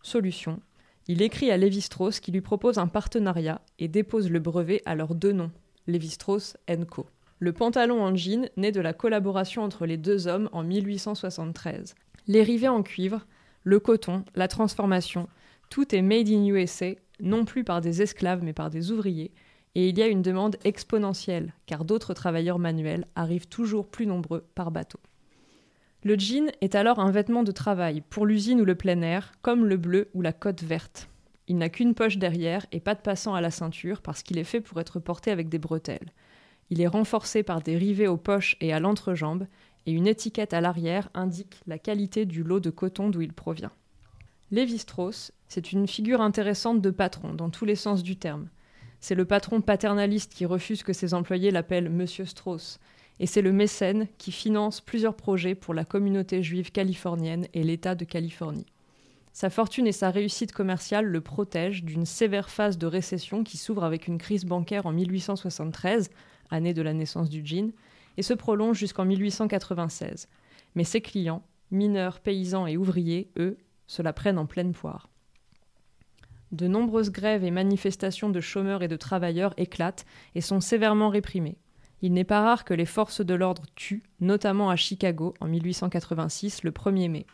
Solution, 0.01 0.59
il 1.07 1.21
écrit 1.21 1.51
à 1.51 1.57
Lévi-Strauss 1.57 2.19
qui 2.19 2.31
lui 2.31 2.41
propose 2.41 2.77
un 2.77 2.87
partenariat 2.87 3.61
et 3.79 3.87
dépose 3.87 4.29
le 4.29 4.39
brevet 4.39 4.81
à 4.85 4.95
leurs 4.95 5.15
deux 5.15 5.33
noms, 5.33 5.51
Lévi-Strauss 5.87 6.55
Co. 6.89 7.05
Le 7.39 7.51
pantalon 7.51 8.01
en 8.01 8.15
jean 8.15 8.49
naît 8.55 8.71
de 8.71 8.79
la 8.79 8.93
collaboration 8.93 9.63
entre 9.63 9.85
les 9.85 9.97
deux 9.97 10.27
hommes 10.27 10.49
en 10.53 10.63
1873. 10.63 11.95
Les 12.27 12.41
rivets 12.41 12.69
en 12.69 12.83
cuivre, 12.83 13.25
le 13.63 13.79
coton, 13.79 14.23
la 14.35 14.47
transformation, 14.47 15.27
tout 15.69 15.93
est 15.93 16.01
made 16.01 16.29
in 16.29 16.45
USA, 16.45 16.91
non 17.19 17.43
plus 17.43 17.65
par 17.65 17.81
des 17.81 18.01
esclaves 18.01 18.43
mais 18.43 18.53
par 18.53 18.69
des 18.69 18.91
ouvriers, 18.91 19.31
et 19.75 19.89
il 19.89 19.97
y 19.97 20.03
a 20.03 20.07
une 20.07 20.21
demande 20.21 20.57
exponentielle, 20.63 21.53
car 21.65 21.83
d'autres 21.83 22.13
travailleurs 22.13 22.59
manuels 22.59 23.07
arrivent 23.15 23.47
toujours 23.47 23.87
plus 23.87 24.05
nombreux 24.05 24.45
par 24.55 24.71
bateau. 24.71 24.99
Le 26.05 26.19
jean 26.19 26.51
est 26.59 26.75
alors 26.75 26.99
un 26.99 27.11
vêtement 27.11 27.43
de 27.43 27.53
travail 27.53 28.01
pour 28.09 28.25
l'usine 28.25 28.59
ou 28.59 28.65
le 28.65 28.75
plein 28.75 29.01
air, 29.01 29.31
comme 29.41 29.65
le 29.65 29.77
bleu 29.77 30.09
ou 30.13 30.21
la 30.21 30.33
côte 30.33 30.61
verte. 30.61 31.07
Il 31.47 31.57
n'a 31.57 31.69
qu'une 31.69 31.93
poche 31.93 32.17
derrière 32.17 32.65
et 32.73 32.81
pas 32.81 32.93
de 32.93 32.99
passant 32.99 33.35
à 33.35 33.41
la 33.41 33.51
ceinture 33.51 34.01
parce 34.01 34.21
qu'il 34.21 34.37
est 34.37 34.43
fait 34.43 34.59
pour 34.59 34.81
être 34.81 34.99
porté 34.99 35.31
avec 35.31 35.47
des 35.47 35.59
bretelles. 35.59 36.11
Il 36.69 36.81
est 36.81 36.87
renforcé 36.87 37.41
par 37.41 37.61
des 37.61 37.77
rivets 37.77 38.07
aux 38.07 38.17
poches 38.17 38.57
et 38.59 38.73
à 38.73 38.81
l'entrejambe, 38.81 39.47
et 39.85 39.93
une 39.93 40.07
étiquette 40.07 40.53
à 40.53 40.59
l'arrière 40.59 41.09
indique 41.13 41.61
la 41.67 41.77
qualité 41.77 42.25
du 42.25 42.43
lot 42.43 42.59
de 42.59 42.69
coton 42.69 43.09
d'où 43.09 43.21
il 43.21 43.33
provient. 43.33 43.71
Lévi-Strauss, 44.51 45.31
c'est 45.47 45.71
une 45.71 45.87
figure 45.87 46.21
intéressante 46.21 46.81
de 46.81 46.89
patron 46.89 47.33
dans 47.33 47.49
tous 47.49 47.65
les 47.65 47.75
sens 47.75 48.03
du 48.03 48.17
terme. 48.17 48.49
C'est 48.99 49.15
le 49.15 49.25
patron 49.25 49.61
paternaliste 49.61 50.33
qui 50.33 50.45
refuse 50.45 50.83
que 50.83 50.93
ses 50.93 51.13
employés 51.13 51.51
l'appellent 51.51 51.89
Monsieur 51.89 52.25
Strauss, 52.25 52.79
et 53.19 53.27
c'est 53.27 53.41
le 53.41 53.51
mécène 53.51 54.07
qui 54.17 54.31
finance 54.31 54.81
plusieurs 54.81 55.15
projets 55.15 55.55
pour 55.55 55.73
la 55.73 55.85
communauté 55.85 56.43
juive 56.43 56.71
californienne 56.71 57.47
et 57.53 57.63
l'État 57.63 57.95
de 57.95 58.05
Californie. 58.05 58.65
Sa 59.33 59.49
fortune 59.49 59.87
et 59.87 59.91
sa 59.91 60.11
réussite 60.11 60.51
commerciale 60.51 61.05
le 61.05 61.21
protègent 61.21 61.83
d'une 61.83 62.05
sévère 62.05 62.49
phase 62.49 62.77
de 62.77 62.85
récession 62.85 63.43
qui 63.43 63.57
s'ouvre 63.57 63.83
avec 63.83 64.07
une 64.07 64.19
crise 64.19 64.45
bancaire 64.45 64.85
en 64.85 64.91
1873, 64.91 66.11
année 66.51 66.73
de 66.73 66.81
la 66.83 66.93
naissance 66.93 67.29
du 67.29 67.43
jean, 67.43 67.71
et 68.17 68.21
se 68.21 68.35
prolonge 68.35 68.77
jusqu'en 68.77 69.05
1896. 69.05 70.27
Mais 70.75 70.83
ses 70.83 71.01
clients, 71.01 71.43
mineurs, 71.71 72.19
paysans 72.19 72.67
et 72.67 72.77
ouvriers, 72.77 73.31
eux, 73.37 73.57
se 73.87 74.03
la 74.03 74.13
prennent 74.13 74.37
en 74.37 74.45
pleine 74.45 74.73
poire. 74.73 75.09
De 76.51 76.67
nombreuses 76.67 77.11
grèves 77.11 77.43
et 77.43 77.49
manifestations 77.49 78.29
de 78.29 78.39
chômeurs 78.39 78.83
et 78.83 78.87
de 78.87 78.95
travailleurs 78.95 79.55
éclatent 79.57 80.05
et 80.35 80.41
sont 80.41 80.61
sévèrement 80.61 81.09
réprimées. 81.09 81.57
Il 82.03 82.11
n'est 82.11 82.25
pas 82.25 82.41
rare 82.41 82.65
que 82.65 82.73
les 82.73 82.85
forces 82.85 83.21
de 83.21 83.33
l'ordre 83.33 83.63
tuent, 83.75 84.03
notamment 84.19 84.69
à 84.69 84.75
Chicago 84.75 85.33
en 85.39 85.47
1886, 85.47 86.63
le 86.63 86.71
1er 86.71 87.09
mai. 87.09 87.25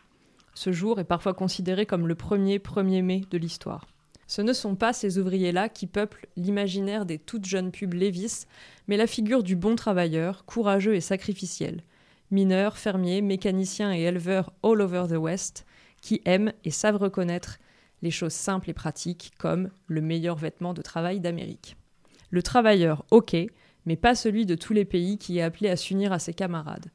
Ce 0.54 0.70
jour 0.70 1.00
est 1.00 1.04
parfois 1.04 1.34
considéré 1.34 1.86
comme 1.86 2.06
le 2.06 2.14
premier 2.14 2.58
1er 2.58 3.02
mai 3.02 3.22
de 3.32 3.36
l'histoire. 3.36 3.88
Ce 4.28 4.42
ne 4.42 4.52
sont 4.52 4.76
pas 4.76 4.92
ces 4.92 5.18
ouvriers-là 5.18 5.68
qui 5.68 5.88
peuplent 5.88 6.28
l'imaginaire 6.36 7.04
des 7.04 7.18
toutes 7.18 7.46
jeunes 7.46 7.72
pubs 7.72 7.94
Lévis, 7.94 8.44
mais 8.86 8.96
la 8.96 9.08
figure 9.08 9.42
du 9.42 9.56
bon 9.56 9.74
travailleur, 9.74 10.44
courageux 10.44 10.94
et 10.94 11.00
sacrificiel. 11.00 11.82
Mineurs, 12.30 12.78
fermiers, 12.78 13.22
mécaniciens 13.22 13.92
et 13.92 14.02
éleveurs 14.02 14.52
all 14.62 14.82
over 14.82 15.06
the 15.08 15.18
West, 15.18 15.66
qui 16.00 16.22
aiment 16.26 16.52
et 16.62 16.70
savent 16.70 16.98
reconnaître 16.98 17.58
les 18.02 18.12
choses 18.12 18.34
simples 18.34 18.70
et 18.70 18.74
pratiques 18.74 19.32
comme 19.36 19.70
le 19.88 20.00
meilleur 20.00 20.36
vêtement 20.36 20.74
de 20.74 20.82
travail 20.82 21.18
d'Amérique. 21.18 21.76
Le 22.30 22.44
travailleur, 22.44 23.04
ok, 23.10 23.34
mais 23.86 23.96
pas 23.96 24.14
celui 24.14 24.46
de 24.46 24.54
tous 24.54 24.72
les 24.72 24.84
pays 24.84 25.18
qui 25.18 25.38
est 25.38 25.42
appelé 25.42 25.68
à 25.68 25.76
s'unir 25.76 26.12
à 26.12 26.18
ses 26.18 26.34
camarades. 26.34 26.90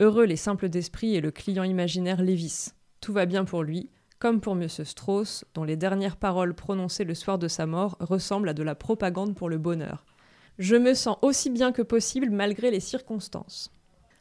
Heureux 0.00 0.24
les 0.24 0.36
simples 0.36 0.68
d'esprit 0.68 1.14
et 1.14 1.20
le 1.20 1.30
client 1.30 1.62
imaginaire 1.62 2.22
Lévis. 2.22 2.70
Tout 3.00 3.12
va 3.12 3.26
bien 3.26 3.44
pour 3.44 3.62
lui, 3.62 3.90
comme 4.18 4.40
pour 4.40 4.54
M. 4.54 4.68
Strauss, 4.68 5.44
dont 5.54 5.64
les 5.64 5.76
dernières 5.76 6.16
paroles 6.16 6.54
prononcées 6.54 7.04
le 7.04 7.14
soir 7.14 7.38
de 7.38 7.48
sa 7.48 7.66
mort 7.66 7.96
ressemblent 8.00 8.48
à 8.48 8.54
de 8.54 8.62
la 8.62 8.74
propagande 8.74 9.34
pour 9.34 9.48
le 9.48 9.58
bonheur. 9.58 10.04
Je 10.58 10.76
me 10.76 10.94
sens 10.94 11.16
aussi 11.22 11.50
bien 11.50 11.72
que 11.72 11.82
possible 11.82 12.30
malgré 12.30 12.70
les 12.70 12.80
circonstances. 12.80 13.70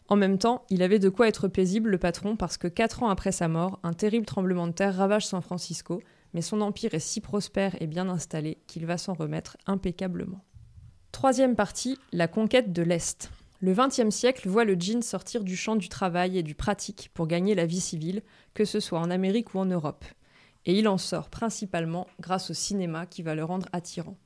En 0.09 0.15
même 0.15 0.37
temps, 0.37 0.65
il 0.69 0.83
avait 0.83 0.99
de 0.99 1.09
quoi 1.09 1.27
être 1.27 1.47
paisible, 1.47 1.89
le 1.89 1.97
patron, 1.97 2.35
parce 2.35 2.57
que 2.57 2.67
quatre 2.67 3.03
ans 3.03 3.09
après 3.09 3.31
sa 3.31 3.47
mort, 3.47 3.79
un 3.83 3.93
terrible 3.93 4.25
tremblement 4.25 4.67
de 4.67 4.73
terre 4.73 4.95
ravage 4.95 5.25
San 5.25 5.41
Francisco, 5.41 6.01
mais 6.33 6.41
son 6.41 6.61
empire 6.61 6.93
est 6.93 6.99
si 6.99 7.21
prospère 7.21 7.75
et 7.81 7.87
bien 7.87 8.09
installé 8.09 8.57
qu'il 8.67 8.85
va 8.85 8.97
s'en 8.97 9.13
remettre 9.13 9.57
impeccablement. 9.65 10.43
Troisième 11.13 11.55
partie, 11.55 11.99
la 12.11 12.27
conquête 12.27 12.73
de 12.73 12.81
l'Est. 12.81 13.29
Le 13.61 13.73
XXe 13.73 14.09
siècle 14.09 14.49
voit 14.49 14.65
le 14.65 14.75
jean 14.77 15.03
sortir 15.03 15.43
du 15.43 15.55
champ 15.55 15.77
du 15.77 15.87
travail 15.87 16.39
et 16.39 16.43
du 16.43 16.55
pratique 16.55 17.11
pour 17.13 17.27
gagner 17.27 17.55
la 17.55 17.67
vie 17.67 17.79
civile, 17.79 18.23
que 18.55 18.65
ce 18.65 18.81
soit 18.81 18.99
en 18.99 19.11
Amérique 19.11 19.53
ou 19.53 19.59
en 19.59 19.65
Europe. 19.65 20.03
Et 20.65 20.77
il 20.77 20.87
en 20.87 20.97
sort 20.97 21.29
principalement 21.29 22.07
grâce 22.19 22.49
au 22.49 22.53
cinéma 22.53 23.05
qui 23.05 23.21
va 23.21 23.35
le 23.35 23.45
rendre 23.45 23.69
attirant. 23.71 24.17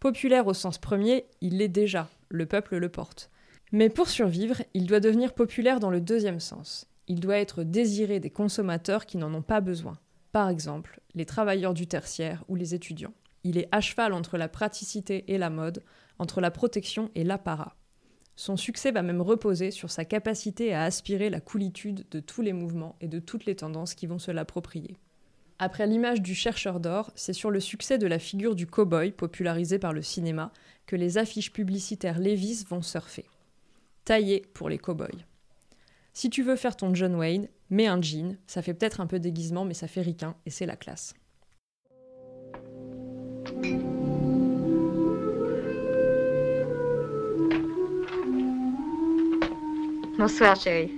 Populaire 0.00 0.46
au 0.46 0.54
sens 0.54 0.78
premier, 0.78 1.26
il 1.42 1.58
l'est 1.58 1.68
déjà, 1.68 2.08
le 2.30 2.46
peuple 2.46 2.78
le 2.78 2.88
porte. 2.88 3.30
Mais 3.70 3.90
pour 3.90 4.08
survivre, 4.08 4.62
il 4.72 4.86
doit 4.86 5.00
devenir 5.00 5.34
populaire 5.34 5.80
dans 5.80 5.90
le 5.90 6.00
deuxième 6.00 6.40
sens. 6.40 6.88
Il 7.08 7.20
doit 7.20 7.38
être 7.38 7.62
désiré 7.62 8.20
des 8.20 8.30
consommateurs 8.30 9.04
qui 9.04 9.18
n'en 9.18 9.32
ont 9.34 9.42
pas 9.42 9.60
besoin. 9.60 9.98
Par 10.32 10.48
exemple, 10.48 11.02
les 11.14 11.26
travailleurs 11.26 11.74
du 11.74 11.86
tertiaire 11.86 12.42
ou 12.48 12.56
les 12.56 12.74
étudiants. 12.74 13.14
Il 13.44 13.58
est 13.58 13.68
à 13.70 13.80
cheval 13.80 14.12
entre 14.12 14.38
la 14.38 14.48
praticité 14.48 15.24
et 15.28 15.36
la 15.36 15.50
mode, 15.50 15.82
entre 16.22 16.40
la 16.40 16.50
protection 16.50 17.10
et 17.14 17.24
l'apparat. 17.24 17.76
Son 18.36 18.56
succès 18.56 18.92
va 18.92 19.02
même 19.02 19.20
reposer 19.20 19.70
sur 19.70 19.90
sa 19.90 20.04
capacité 20.04 20.72
à 20.72 20.84
aspirer 20.84 21.28
la 21.28 21.40
coolitude 21.40 22.06
de 22.10 22.20
tous 22.20 22.40
les 22.40 22.54
mouvements 22.54 22.96
et 23.00 23.08
de 23.08 23.18
toutes 23.18 23.44
les 23.44 23.56
tendances 23.56 23.94
qui 23.94 24.06
vont 24.06 24.18
se 24.18 24.30
l'approprier. 24.30 24.96
Après 25.58 25.86
l'image 25.86 26.22
du 26.22 26.34
chercheur 26.34 26.80
d'or, 26.80 27.12
c'est 27.14 27.34
sur 27.34 27.50
le 27.50 27.60
succès 27.60 27.98
de 27.98 28.06
la 28.06 28.18
figure 28.18 28.54
du 28.54 28.66
cow-boy 28.66 29.12
popularisé 29.12 29.78
par 29.78 29.92
le 29.92 30.02
cinéma 30.02 30.52
que 30.86 30.96
les 30.96 31.18
affiches 31.18 31.52
publicitaires 31.52 32.18
Levi's 32.18 32.66
vont 32.66 32.82
surfer. 32.82 33.26
Taillé 34.04 34.42
pour 34.54 34.68
les 34.68 34.78
cow-boys. 34.78 35.24
Si 36.14 36.30
tu 36.30 36.42
veux 36.42 36.56
faire 36.56 36.76
ton 36.76 36.94
John 36.94 37.14
Wayne, 37.14 37.48
mets 37.70 37.86
un 37.86 38.00
jean, 38.00 38.38
ça 38.46 38.62
fait 38.62 38.74
peut-être 38.74 39.00
un 39.00 39.06
peu 39.06 39.20
déguisement 39.20 39.64
mais 39.64 39.74
ça 39.74 39.88
fait 39.88 40.02
ricain 40.02 40.36
et 40.46 40.50
c'est 40.50 40.66
la 40.66 40.76
classe. 40.76 41.14
Bonsoir, 50.22 50.54
chérie. 50.54 50.92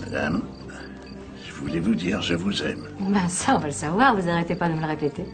Madame, 0.00 0.44
je 1.44 1.52
voulais 1.52 1.80
vous 1.80 1.96
dire 1.96 2.22
je 2.22 2.34
vous 2.34 2.62
aime. 2.62 2.86
Ben 3.00 3.28
ça, 3.28 3.56
on 3.56 3.58
va 3.58 3.66
le 3.66 3.72
savoir, 3.72 4.14
vous 4.14 4.28
arrêtez 4.28 4.54
pas 4.54 4.68
de 4.68 4.74
me 4.74 4.80
le 4.80 4.86
répéter. 4.86 5.24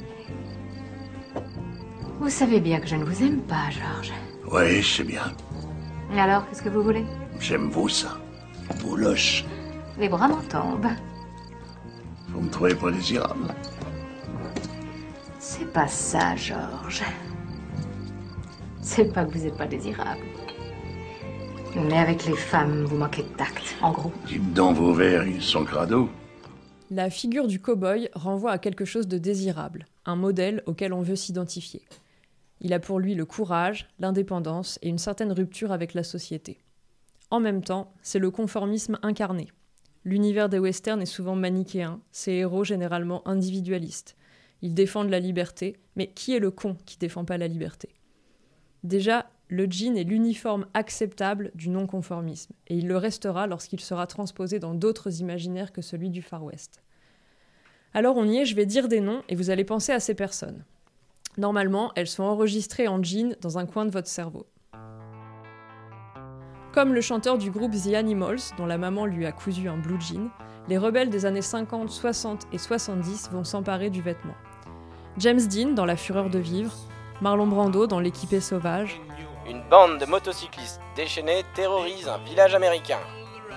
Vous 2.21 2.31
savez 2.31 2.59
bien 2.61 2.81
que 2.81 2.87
je 2.87 2.97
ne 2.97 3.05
vous 3.05 3.23
aime 3.23 3.43
pas, 3.43 3.69
Georges. 3.69 4.15
Oui, 4.51 4.81
je 4.81 4.97
sais 4.97 5.05
bien. 5.05 5.31
Et 6.15 6.19
alors, 6.19 6.49
qu'est-ce 6.49 6.63
que 6.63 6.71
vous 6.71 6.83
voulez? 6.83 7.05
J'aime 7.39 7.69
vous 7.69 7.91
ça. 7.91 8.17
Vos 8.79 8.97
loches. 8.97 9.45
Les 9.99 10.09
bras 10.09 10.29
m'en 10.29 10.41
tombent. 10.41 10.97
Vous 12.29 12.41
me 12.41 12.49
trouvez 12.49 12.75
pas 12.75 12.91
désirable. 12.91 13.55
C'est 15.39 15.71
pas 15.71 15.87
ça, 15.87 16.35
Georges. 16.35 17.03
C'est 18.95 19.11
pas 19.11 19.25
que 19.25 19.33
vous 19.33 19.47
êtes 19.47 19.57
pas 19.57 19.67
désirable. 19.67 20.21
Mais 21.75 21.97
avec 21.97 22.27
les 22.27 22.37
femmes, 22.37 22.85
vous 22.85 22.99
manquez 22.99 23.23
de 23.23 23.29
tact, 23.39 23.75
en 23.81 23.91
gros. 23.91 24.13
Dites 24.27 24.53
donc 24.53 24.77
vos 24.77 24.93
verres, 24.93 25.27
ils 25.27 25.41
sont 25.41 25.65
crado. 25.65 26.11
La 26.91 27.09
figure 27.09 27.47
du 27.47 27.59
cow-boy 27.59 28.11
renvoie 28.13 28.51
à 28.51 28.59
quelque 28.59 28.85
chose 28.85 29.09
de 29.09 29.17
désirable, 29.17 29.87
un 30.05 30.15
modèle 30.15 30.63
auquel 30.67 30.93
on 30.93 31.01
veut 31.01 31.17
s'identifier. 31.17 31.81
Il 32.61 32.75
a 32.75 32.81
pour 32.81 33.01
lui 33.01 33.15
le 33.15 33.25
courage, 33.25 33.89
l'indépendance 33.99 34.79
et 34.83 34.91
une 34.91 34.99
certaine 34.99 35.33
rupture 35.33 35.73
avec 35.73 35.95
la 35.95 36.05
société. 36.05 36.59
En 37.31 37.41
même 37.41 37.65
temps, 37.65 37.95
c'est 38.03 38.19
le 38.19 38.31
conformisme 38.31 38.99
incarné. 39.03 39.49
L'univers 40.05 40.51
des 40.51 40.59
westerns 40.59 41.01
est 41.01 41.07
souvent 41.07 41.35
manichéen, 41.35 42.03
ses 42.11 42.33
héros 42.33 42.63
généralement 42.63 43.27
individualistes. 43.27 44.17
Ils 44.61 44.75
défendent 44.75 45.09
la 45.09 45.19
liberté, 45.19 45.79
mais 45.97 46.09
qui 46.09 46.37
est 46.37 46.41
le 46.41 46.51
con 46.51 46.77
qui 46.85 46.99
défend 46.99 47.25
pas 47.25 47.39
la 47.39 47.49
liberté? 47.49 47.89
Déjà, 48.85 49.27
le 49.49 49.67
jean 49.71 49.97
est 49.97 50.05
l'uniforme 50.05 50.67
acceptable 50.75 51.53
du 51.55 51.69
non-conformisme, 51.69 52.53
et 52.69 52.77
il 52.77 52.89
le 52.89 52.97
restera 52.97 53.47
lorsqu'il 53.47 53.81
sera 53.81 54.07
transposé 54.07 54.59
dans 54.59 54.75
d'autres 54.75 55.21
imaginaires 55.21 55.73
que 55.73 55.83
celui 55.83 56.11
du 56.11 56.23
Far 56.23 56.43
West. 56.43 56.83
Alors 57.95 58.17
on 58.17 58.25
y 58.25 58.39
est, 58.39 58.47
je 58.47 58.57
vais 58.57 58.67
dire 58.67 58.89
des 58.89 59.01
noms, 59.01 59.23
et 59.29 59.37
vous 59.37 59.51
allez 59.51 59.65
penser 59.65 59.93
à 59.93 60.01
ces 60.01 60.15
personnes. 60.15 60.65
Normalement, 61.39 61.93
elles 61.97 62.09
sont 62.09 62.25
enregistrées 62.25 62.89
en 62.89 63.03
jean 63.03 63.37
dans 63.41 63.59
un 63.59 63.67
coin 63.67 63.85
de 63.85 63.91
votre 63.91 64.09
cerveau. 64.09 64.47
Comme 66.73 66.95
le 66.95 67.03
chanteur 67.03 67.37
du 67.37 67.51
groupe 67.51 67.73
The 67.73 67.95
Animals, 67.95 68.41
dont 68.57 68.67
la 68.67 68.79
maman 68.79 69.05
lui 69.05 69.27
a 69.27 69.33
cousu 69.33 69.69
un 69.69 69.77
blue 69.77 70.01
jean, 70.01 70.31
les 70.69 70.79
rebelles 70.79 71.11
des 71.11 71.27
années 71.27 71.43
50, 71.43 71.91
60 71.91 72.47
et 72.53 72.59
70 72.59 73.31
vont 73.31 73.45
s'emparer 73.45 73.91
du 73.91 74.01
vêtement. 74.01 74.35
James 75.19 75.47
Dean 75.47 75.73
dans 75.73 75.85
La 75.85 75.97
Fureur 75.97 76.31
de 76.31 76.39
vivre, 76.39 76.75
Marlon 77.21 77.47
Brando 77.47 77.87
dans 77.87 78.01
L'équipé 78.01 78.41
sauvage, 78.41 79.01
Une 79.49 79.63
bande 79.69 79.99
de 79.99 80.07
motocyclistes 80.07 80.81
déchaînés 80.97 81.45
terrorise 81.55 82.09
un 82.09 82.19
village 82.19 82.55
américain. 82.55 82.99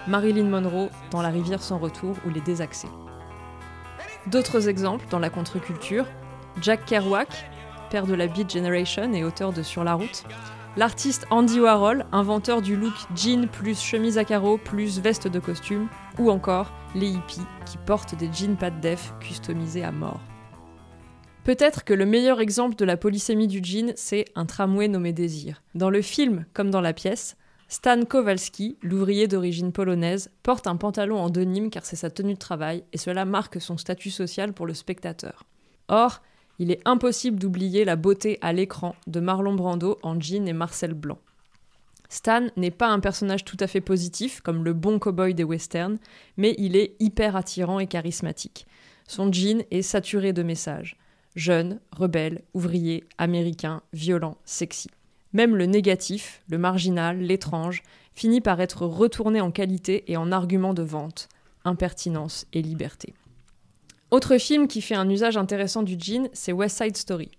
Marilyn 0.07 0.45
Monroe 0.45 0.89
dans 1.12 1.21
La 1.21 1.29
rivière 1.29 1.62
sans 1.62 1.77
retour 1.77 2.15
ou 2.25 2.29
Les 2.29 2.41
désaxés. 2.41 2.89
D'autres 4.27 4.67
exemples 4.67 5.05
dans 5.09 5.19
la 5.19 5.29
contre-culture, 5.29 6.05
Jack 6.62 6.85
Kerouac, 6.85 7.50
père 7.89 8.05
de 8.05 8.13
la 8.13 8.27
Beat 8.27 8.51
Generation 8.51 9.13
et 9.13 9.24
auteur 9.24 9.51
de 9.51 9.63
Sur 9.63 9.83
la 9.83 9.93
route, 9.95 10.25
l'artiste 10.77 11.25
Andy 11.29 11.59
Warhol, 11.59 12.05
inventeur 12.12 12.62
du 12.62 12.75
look 12.75 12.93
jean 13.15 13.47
plus 13.47 13.79
chemise 13.79 14.17
à 14.17 14.25
carreaux 14.25 14.57
plus 14.57 15.00
veste 15.00 15.27
de 15.27 15.39
costume, 15.39 15.88
ou 16.19 16.29
encore 16.29 16.71
les 16.93 17.09
hippies 17.09 17.45
qui 17.65 17.77
portent 17.77 18.15
des 18.15 18.31
jeans 18.31 18.57
pas 18.57 18.69
de 18.69 18.79
def 18.79 19.13
customisés 19.19 19.83
à 19.83 19.91
mort. 19.91 20.19
Peut-être 21.46 21.84
que 21.84 21.94
le 21.94 22.08
meilleur 22.08 22.42
exemple 22.42 22.75
de 22.75 22.86
la 22.86 22.98
polysémie 22.98 23.48
du 23.48 23.64
jean, 23.64 23.94
c'est 23.96 24.25
un 24.34 24.48
tramway 24.48 24.88
nommé 24.88 25.14
Désir. 25.14 25.62
Dans 25.75 25.92
le 25.92 26.02
film, 26.02 26.48
comme 26.54 26.72
dans 26.72 26.82
la 26.82 26.92
pièce, 26.92 27.38
Stan 27.68 28.04
Kowalski, 28.04 28.80
l'ouvrier 28.82 29.28
d'origine 29.28 29.72
polonaise, 29.72 30.32
porte 30.42 30.66
un 30.66 30.75
pantalon 30.75 31.20
en 31.20 31.30
denim 31.30 31.70
car 31.70 31.86
c'est 31.86 31.98
sa 31.98 32.10
tenue 32.10 32.34
de 32.34 32.40
travail 32.40 32.84
et 32.94 32.98
cela 32.98 33.25
marque 33.25 33.62
son 33.62 33.78
statut 33.78 34.10
social 34.10 34.54
pour 34.54 34.66
le 34.66 34.74
spectateur. 34.74 35.44
Or, 35.88 36.24
il 36.58 36.72
est 36.72 36.82
impossible 36.84 37.38
d'oublier 37.38 37.86
la 37.86 37.96
beauté 37.96 38.40
à 38.42 38.52
l'écran 38.52 38.96
de 39.06 39.20
Marlon 39.20 39.54
Brando 39.54 40.00
en 40.02 40.20
jean 40.20 40.48
et 40.48 40.54
Marcel 40.54 40.96
Blanc. 40.96 41.20
Stan 42.10 42.48
n'est 42.58 42.72
pas 42.72 42.88
un 42.88 43.00
personnage 43.00 43.46
tout 43.46 43.58
à 43.60 43.68
fait 43.68 43.82
positif, 43.82 44.42
comme 44.42 44.66
le 44.66 44.74
bon 44.74 44.98
cow-boy 44.98 45.36
des 45.36 45.44
westerns, 45.44 46.00
mais 46.38 46.56
il 46.58 46.75
est 46.75 46.96
hyper 47.00 47.36
attirant 47.36 47.78
et 47.80 47.86
charismatique. 47.86 48.66
Son 49.08 49.32
jean 49.32 49.64
est 49.70 49.84
saturé 49.84 50.34
de 50.34 50.42
messages. 50.42 50.98
Jeune, 51.36 51.80
rebelle, 51.92 52.44
ouvrier, 52.54 53.04
américain, 53.18 53.82
violent, 53.92 54.38
sexy. 54.46 54.89
Même 55.34 55.56
le 55.56 55.65
négatif, 55.65 56.42
le 56.48 56.58
marginal, 56.58 57.20
l'étrange, 57.20 57.84
finit 58.13 58.39
par 58.39 58.62
être 58.62 58.86
retourné 58.86 59.42
en 59.42 59.51
qualité 59.51 60.10
et 60.10 60.15
en 60.15 60.32
argument 60.32 60.74
de 60.74 60.84
vente, 60.84 61.27
impertinence 61.65 62.46
et 62.54 62.62
liberté. 62.62 63.13
Autre 64.12 64.38
film 64.38 64.68
qui 64.68 64.82
fait 64.82 64.96
un 64.96 65.10
usage 65.10 65.36
intéressant 65.36 65.84
du 65.84 65.98
jean, 66.00 66.30
c'est 66.32 66.54
West 66.54 66.82
Side 66.82 66.96
Story. 66.96 67.32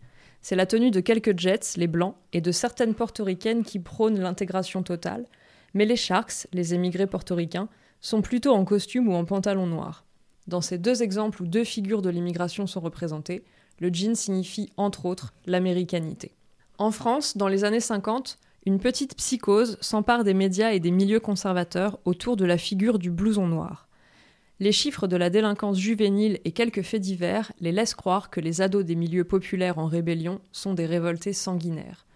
C'est 0.43 0.57
la 0.57 0.67
tenue 0.67 0.91
de 0.91 1.00
quelques 1.00 1.38
Jets, 1.38 1.76
les 1.76 1.87
blancs, 1.87 2.17
et 2.35 2.43
de 2.43 2.53
certaines 2.53 2.95
portoricaines 2.95 3.65
qui 3.65 3.79
prônent 3.79 4.21
l'intégration 4.21 4.83
totale, 4.83 5.25
mais 5.73 5.87
les 5.87 5.97
Sharks, 5.97 6.47
les 6.53 6.75
émigrés 6.75 7.07
portoricains, 7.07 7.69
sont 8.00 8.21
plutôt 8.21 8.53
en 8.53 8.67
costume 8.67 9.09
ou 9.09 9.15
en 9.15 9.25
pantalon 9.25 9.67
noir. 9.67 10.05
Dans 10.47 10.61
ces 10.61 10.79
deux 10.79 11.03
exemples 11.03 11.43
où 11.43 11.47
deux 11.47 11.65
figures 11.65 12.03
de 12.03 12.11
l'immigration 12.11 12.67
sont 12.67 12.81
représentées, 12.81 13.43
le 13.78 13.90
jean 13.92 14.14
signifie 14.14 14.71
entre 14.76 15.06
autres 15.06 15.33
l'américanité. 15.47 16.33
En 16.78 16.90
France, 16.90 17.37
dans 17.37 17.49
les 17.49 17.64
années 17.64 17.80
50, 17.80 18.38
une 18.66 18.80
petite 18.80 19.16
psychose 19.16 19.78
s'empare 19.80 20.25
des 20.25 20.35
médias 20.35 20.73
et 20.73 20.80
des 20.80 20.90
milieux 20.90 21.21
conservateurs 21.21 21.99
autour 22.04 22.37
de 22.37 22.45
la 22.45 22.59
figure 22.59 22.99
du 22.99 23.11
blouson 23.11 23.47
noir. 23.47 23.87
Les 24.59 24.73
chiffres 24.73 25.06
de 25.06 25.16
la 25.16 25.30
délinquance 25.30 25.78
juvénile 25.78 26.40
et 26.45 26.52
quelques 26.52 26.83
faits 26.83 27.02
divers 27.02 27.52
les 27.61 27.73
laissent 27.73 27.95
croire 27.95 28.30
que 28.30 28.40
les 28.40 28.62
ados 28.62 28.85
des 28.85 28.95
milieux 28.95 29.25
populaires 29.25 29.78
en 29.78 29.87
rébellion 29.87 30.40
sont 30.50 30.75
des 30.75 30.87
révoltés 30.87 31.35
sanguinaires. 31.35 32.06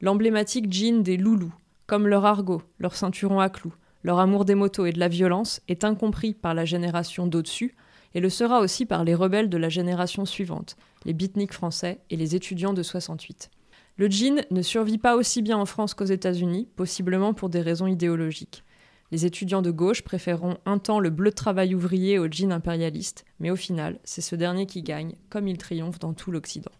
L'emblématique 0.00 0.72
jean 0.72 1.02
des 1.02 1.16
loulous, 1.16 1.54
comme 1.86 2.08
leur 2.08 2.24
argot, 2.24 2.62
leur 2.78 2.96
ceinturon 2.96 3.40
à 3.40 3.48
clous, 3.48 3.74
leur 4.02 4.18
amour 4.18 4.44
des 4.44 4.54
motos 4.54 4.86
et 4.86 4.92
de 4.92 4.98
la 4.98 5.08
violence, 5.08 5.62
est 5.68 5.84
incompris 5.84 6.34
par 6.34 6.52
la 6.52 6.64
génération 6.64 7.26
d'au-dessus 7.26 7.74
et 8.14 8.20
le 8.20 8.30
sera 8.30 8.60
aussi 8.60 8.86
par 8.86 9.04
les 9.04 9.14
rebelles 9.14 9.48
de 9.48 9.56
la 9.56 9.68
génération 9.68 10.24
suivante, 10.24 10.76
les 11.04 11.12
beatniks 11.12 11.52
français 11.52 12.00
et 12.10 12.16
les 12.16 12.34
étudiants 12.34 12.72
de 12.72 12.82
68. 12.82 13.50
Le 13.96 14.10
jean 14.10 14.44
ne 14.50 14.62
survit 14.62 14.98
pas 14.98 15.16
aussi 15.16 15.42
bien 15.42 15.56
en 15.58 15.66
France 15.66 15.94
qu'aux 15.94 16.04
États-Unis, 16.04 16.68
possiblement 16.76 17.34
pour 17.34 17.48
des 17.48 17.60
raisons 17.60 17.86
idéologiques. 17.86 18.64
Les 19.12 19.26
étudiants 19.26 19.62
de 19.62 19.70
gauche 19.70 20.02
préféreront 20.02 20.56
un 20.66 20.78
temps 20.78 20.98
le 20.98 21.10
bleu 21.10 21.30
de 21.30 21.34
travail 21.34 21.74
ouvrier 21.74 22.18
au 22.18 22.26
jean 22.30 22.52
impérialiste, 22.52 23.24
mais 23.38 23.50
au 23.50 23.56
final, 23.56 24.00
c'est 24.02 24.20
ce 24.20 24.34
dernier 24.34 24.66
qui 24.66 24.82
gagne, 24.82 25.14
comme 25.30 25.46
il 25.46 25.58
triomphe 25.58 25.98
dans 25.98 26.14
tout 26.14 26.32
l'Occident. 26.32 26.72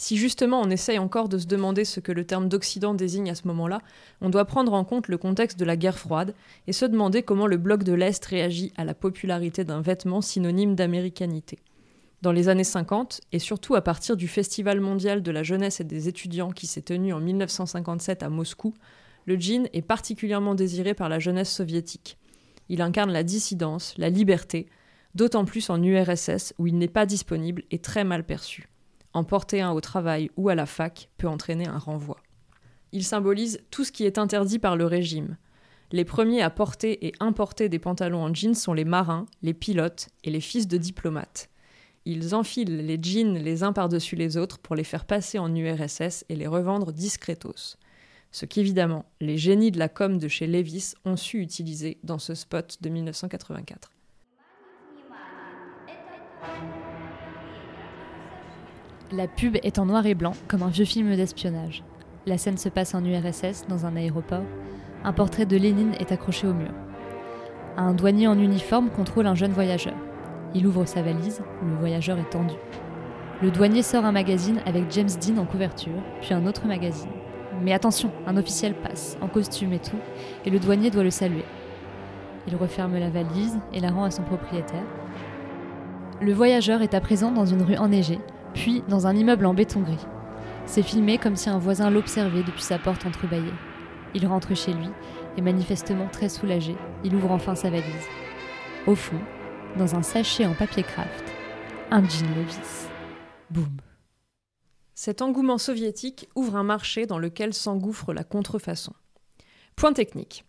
Si 0.00 0.16
justement 0.16 0.62
on 0.62 0.70
essaye 0.70 0.98
encore 0.98 1.28
de 1.28 1.36
se 1.36 1.46
demander 1.46 1.84
ce 1.84 2.00
que 2.00 2.10
le 2.10 2.24
terme 2.24 2.48
d'Occident 2.48 2.94
désigne 2.94 3.28
à 3.30 3.34
ce 3.34 3.46
moment-là, 3.48 3.82
on 4.22 4.30
doit 4.30 4.46
prendre 4.46 4.72
en 4.72 4.82
compte 4.82 5.08
le 5.08 5.18
contexte 5.18 5.58
de 5.58 5.64
la 5.66 5.76
guerre 5.76 5.98
froide 5.98 6.34
et 6.66 6.72
se 6.72 6.86
demander 6.86 7.22
comment 7.22 7.46
le 7.46 7.58
bloc 7.58 7.84
de 7.84 7.92
l'Est 7.92 8.24
réagit 8.24 8.72
à 8.78 8.86
la 8.86 8.94
popularité 8.94 9.62
d'un 9.62 9.82
vêtement 9.82 10.22
synonyme 10.22 10.74
d'américanité. 10.74 11.58
Dans 12.22 12.32
les 12.32 12.48
années 12.48 12.64
50, 12.64 13.20
et 13.32 13.38
surtout 13.38 13.74
à 13.74 13.82
partir 13.82 14.16
du 14.16 14.26
Festival 14.26 14.80
mondial 14.80 15.22
de 15.22 15.30
la 15.30 15.42
jeunesse 15.42 15.82
et 15.82 15.84
des 15.84 16.08
étudiants 16.08 16.50
qui 16.50 16.66
s'est 16.66 16.80
tenu 16.80 17.12
en 17.12 17.20
1957 17.20 18.22
à 18.22 18.30
Moscou, 18.30 18.72
le 19.26 19.38
jean 19.38 19.68
est 19.74 19.82
particulièrement 19.82 20.54
désiré 20.54 20.94
par 20.94 21.10
la 21.10 21.18
jeunesse 21.18 21.54
soviétique. 21.54 22.16
Il 22.70 22.80
incarne 22.80 23.12
la 23.12 23.22
dissidence, 23.22 23.92
la 23.98 24.08
liberté, 24.08 24.66
d'autant 25.14 25.44
plus 25.44 25.68
en 25.68 25.82
URSS 25.82 26.54
où 26.56 26.66
il 26.66 26.78
n'est 26.78 26.88
pas 26.88 27.04
disponible 27.04 27.64
et 27.70 27.80
très 27.80 28.04
mal 28.04 28.24
perçu. 28.24 28.69
En 29.12 29.24
porter 29.24 29.60
un 29.60 29.72
au 29.72 29.80
travail 29.80 30.30
ou 30.36 30.48
à 30.48 30.54
la 30.54 30.66
fac 30.66 31.10
peut 31.18 31.28
entraîner 31.28 31.66
un 31.66 31.78
renvoi. 31.78 32.16
Il 32.92 33.04
symbolise 33.04 33.60
tout 33.70 33.84
ce 33.84 33.92
qui 33.92 34.04
est 34.04 34.18
interdit 34.18 34.58
par 34.58 34.76
le 34.76 34.86
régime. 34.86 35.36
Les 35.92 36.04
premiers 36.04 36.42
à 36.42 36.50
porter 36.50 37.06
et 37.06 37.12
importer 37.18 37.68
des 37.68 37.80
pantalons 37.80 38.22
en 38.22 38.32
jeans 38.32 38.54
sont 38.54 38.72
les 38.72 38.84
marins, 38.84 39.26
les 39.42 39.54
pilotes 39.54 40.08
et 40.22 40.30
les 40.30 40.40
fils 40.40 40.68
de 40.68 40.76
diplomates. 40.76 41.50
Ils 42.04 42.34
enfilent 42.34 42.86
les 42.86 42.98
jeans 43.02 43.36
les 43.36 43.62
uns 43.62 43.72
par-dessus 43.72 44.16
les 44.16 44.36
autres 44.36 44.58
pour 44.58 44.76
les 44.76 44.84
faire 44.84 45.04
passer 45.04 45.38
en 45.38 45.54
URSS 45.54 46.24
et 46.28 46.36
les 46.36 46.46
revendre 46.46 46.92
discretos. 46.92 47.76
Ce 48.30 48.46
qu'évidemment 48.46 49.04
les 49.20 49.36
génies 49.36 49.72
de 49.72 49.78
la 49.78 49.88
com 49.88 50.18
de 50.18 50.28
chez 50.28 50.46
Levis 50.46 50.94
ont 51.04 51.16
su 51.16 51.40
utiliser 51.40 51.98
dans 52.04 52.18
ce 52.18 52.34
spot 52.34 52.78
de 52.80 52.88
1984. 52.88 53.90
La 59.12 59.26
pub 59.26 59.56
est 59.64 59.80
en 59.80 59.86
noir 59.86 60.06
et 60.06 60.14
blanc, 60.14 60.34
comme 60.46 60.62
un 60.62 60.68
vieux 60.68 60.84
film 60.84 61.16
d'espionnage. 61.16 61.82
La 62.26 62.38
scène 62.38 62.58
se 62.58 62.68
passe 62.68 62.94
en 62.94 63.04
URSS, 63.04 63.66
dans 63.68 63.84
un 63.84 63.96
aéroport. 63.96 64.44
Un 65.02 65.12
portrait 65.12 65.46
de 65.46 65.56
Lénine 65.56 65.94
est 65.98 66.12
accroché 66.12 66.46
au 66.46 66.54
mur. 66.54 66.70
Un 67.76 67.92
douanier 67.92 68.28
en 68.28 68.38
uniforme 68.38 68.88
contrôle 68.88 69.26
un 69.26 69.34
jeune 69.34 69.50
voyageur. 69.50 69.96
Il 70.54 70.64
ouvre 70.64 70.84
sa 70.84 71.02
valise, 71.02 71.42
le 71.60 71.74
voyageur 71.74 72.20
est 72.20 72.30
tendu. 72.30 72.54
Le 73.42 73.50
douanier 73.50 73.82
sort 73.82 74.04
un 74.04 74.12
magazine 74.12 74.60
avec 74.64 74.84
James 74.92 75.08
Dean 75.20 75.38
en 75.38 75.44
couverture, 75.44 76.00
puis 76.20 76.32
un 76.32 76.46
autre 76.46 76.68
magazine. 76.68 77.10
Mais 77.62 77.72
attention, 77.72 78.12
un 78.28 78.36
officiel 78.36 78.74
passe, 78.74 79.18
en 79.20 79.26
costume 79.26 79.72
et 79.72 79.80
tout, 79.80 79.98
et 80.44 80.50
le 80.50 80.60
douanier 80.60 80.90
doit 80.90 81.02
le 81.02 81.10
saluer. 81.10 81.44
Il 82.46 82.54
referme 82.54 82.96
la 82.96 83.10
valise 83.10 83.58
et 83.72 83.80
la 83.80 83.90
rend 83.90 84.04
à 84.04 84.12
son 84.12 84.22
propriétaire. 84.22 84.84
Le 86.20 86.32
voyageur 86.32 86.80
est 86.82 86.94
à 86.94 87.00
présent 87.00 87.32
dans 87.32 87.46
une 87.46 87.62
rue 87.62 87.76
enneigée, 87.76 88.20
puis 88.54 88.82
dans 88.88 89.06
un 89.06 89.16
immeuble 89.16 89.46
en 89.46 89.54
béton 89.54 89.80
gris. 89.80 90.06
C'est 90.66 90.82
filmé 90.82 91.18
comme 91.18 91.36
si 91.36 91.50
un 91.50 91.58
voisin 91.58 91.90
l'observait 91.90 92.42
depuis 92.42 92.62
sa 92.62 92.78
porte 92.78 93.04
entrebâillée. 93.06 93.52
Il 94.14 94.26
rentre 94.26 94.54
chez 94.54 94.72
lui 94.72 94.88
et 95.36 95.42
manifestement 95.42 96.08
très 96.08 96.28
soulagé, 96.28 96.76
il 97.04 97.14
ouvre 97.14 97.30
enfin 97.30 97.54
sa 97.54 97.70
valise. 97.70 98.08
Au 98.86 98.94
fond, 98.94 99.20
dans 99.76 99.94
un 99.94 100.02
sachet 100.02 100.46
en 100.46 100.54
papier 100.54 100.82
craft, 100.82 101.24
un 101.90 102.06
jean 102.08 102.26
Levis. 102.36 102.88
Boum. 103.50 103.76
Cet 104.94 105.22
engouement 105.22 105.58
soviétique 105.58 106.28
ouvre 106.34 106.56
un 106.56 106.62
marché 106.62 107.06
dans 107.06 107.18
lequel 107.18 107.54
s'engouffre 107.54 108.12
la 108.12 108.24
contrefaçon. 108.24 108.92
Point 109.76 109.92
technique. 109.92 110.44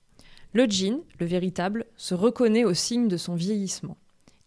Le 0.53 0.65
jean, 0.69 1.01
le 1.19 1.25
véritable, 1.25 1.85
se 1.95 2.13
reconnaît 2.13 2.65
au 2.65 2.73
signe 2.73 3.07
de 3.07 3.17
son 3.17 3.35
vieillissement. 3.35 3.97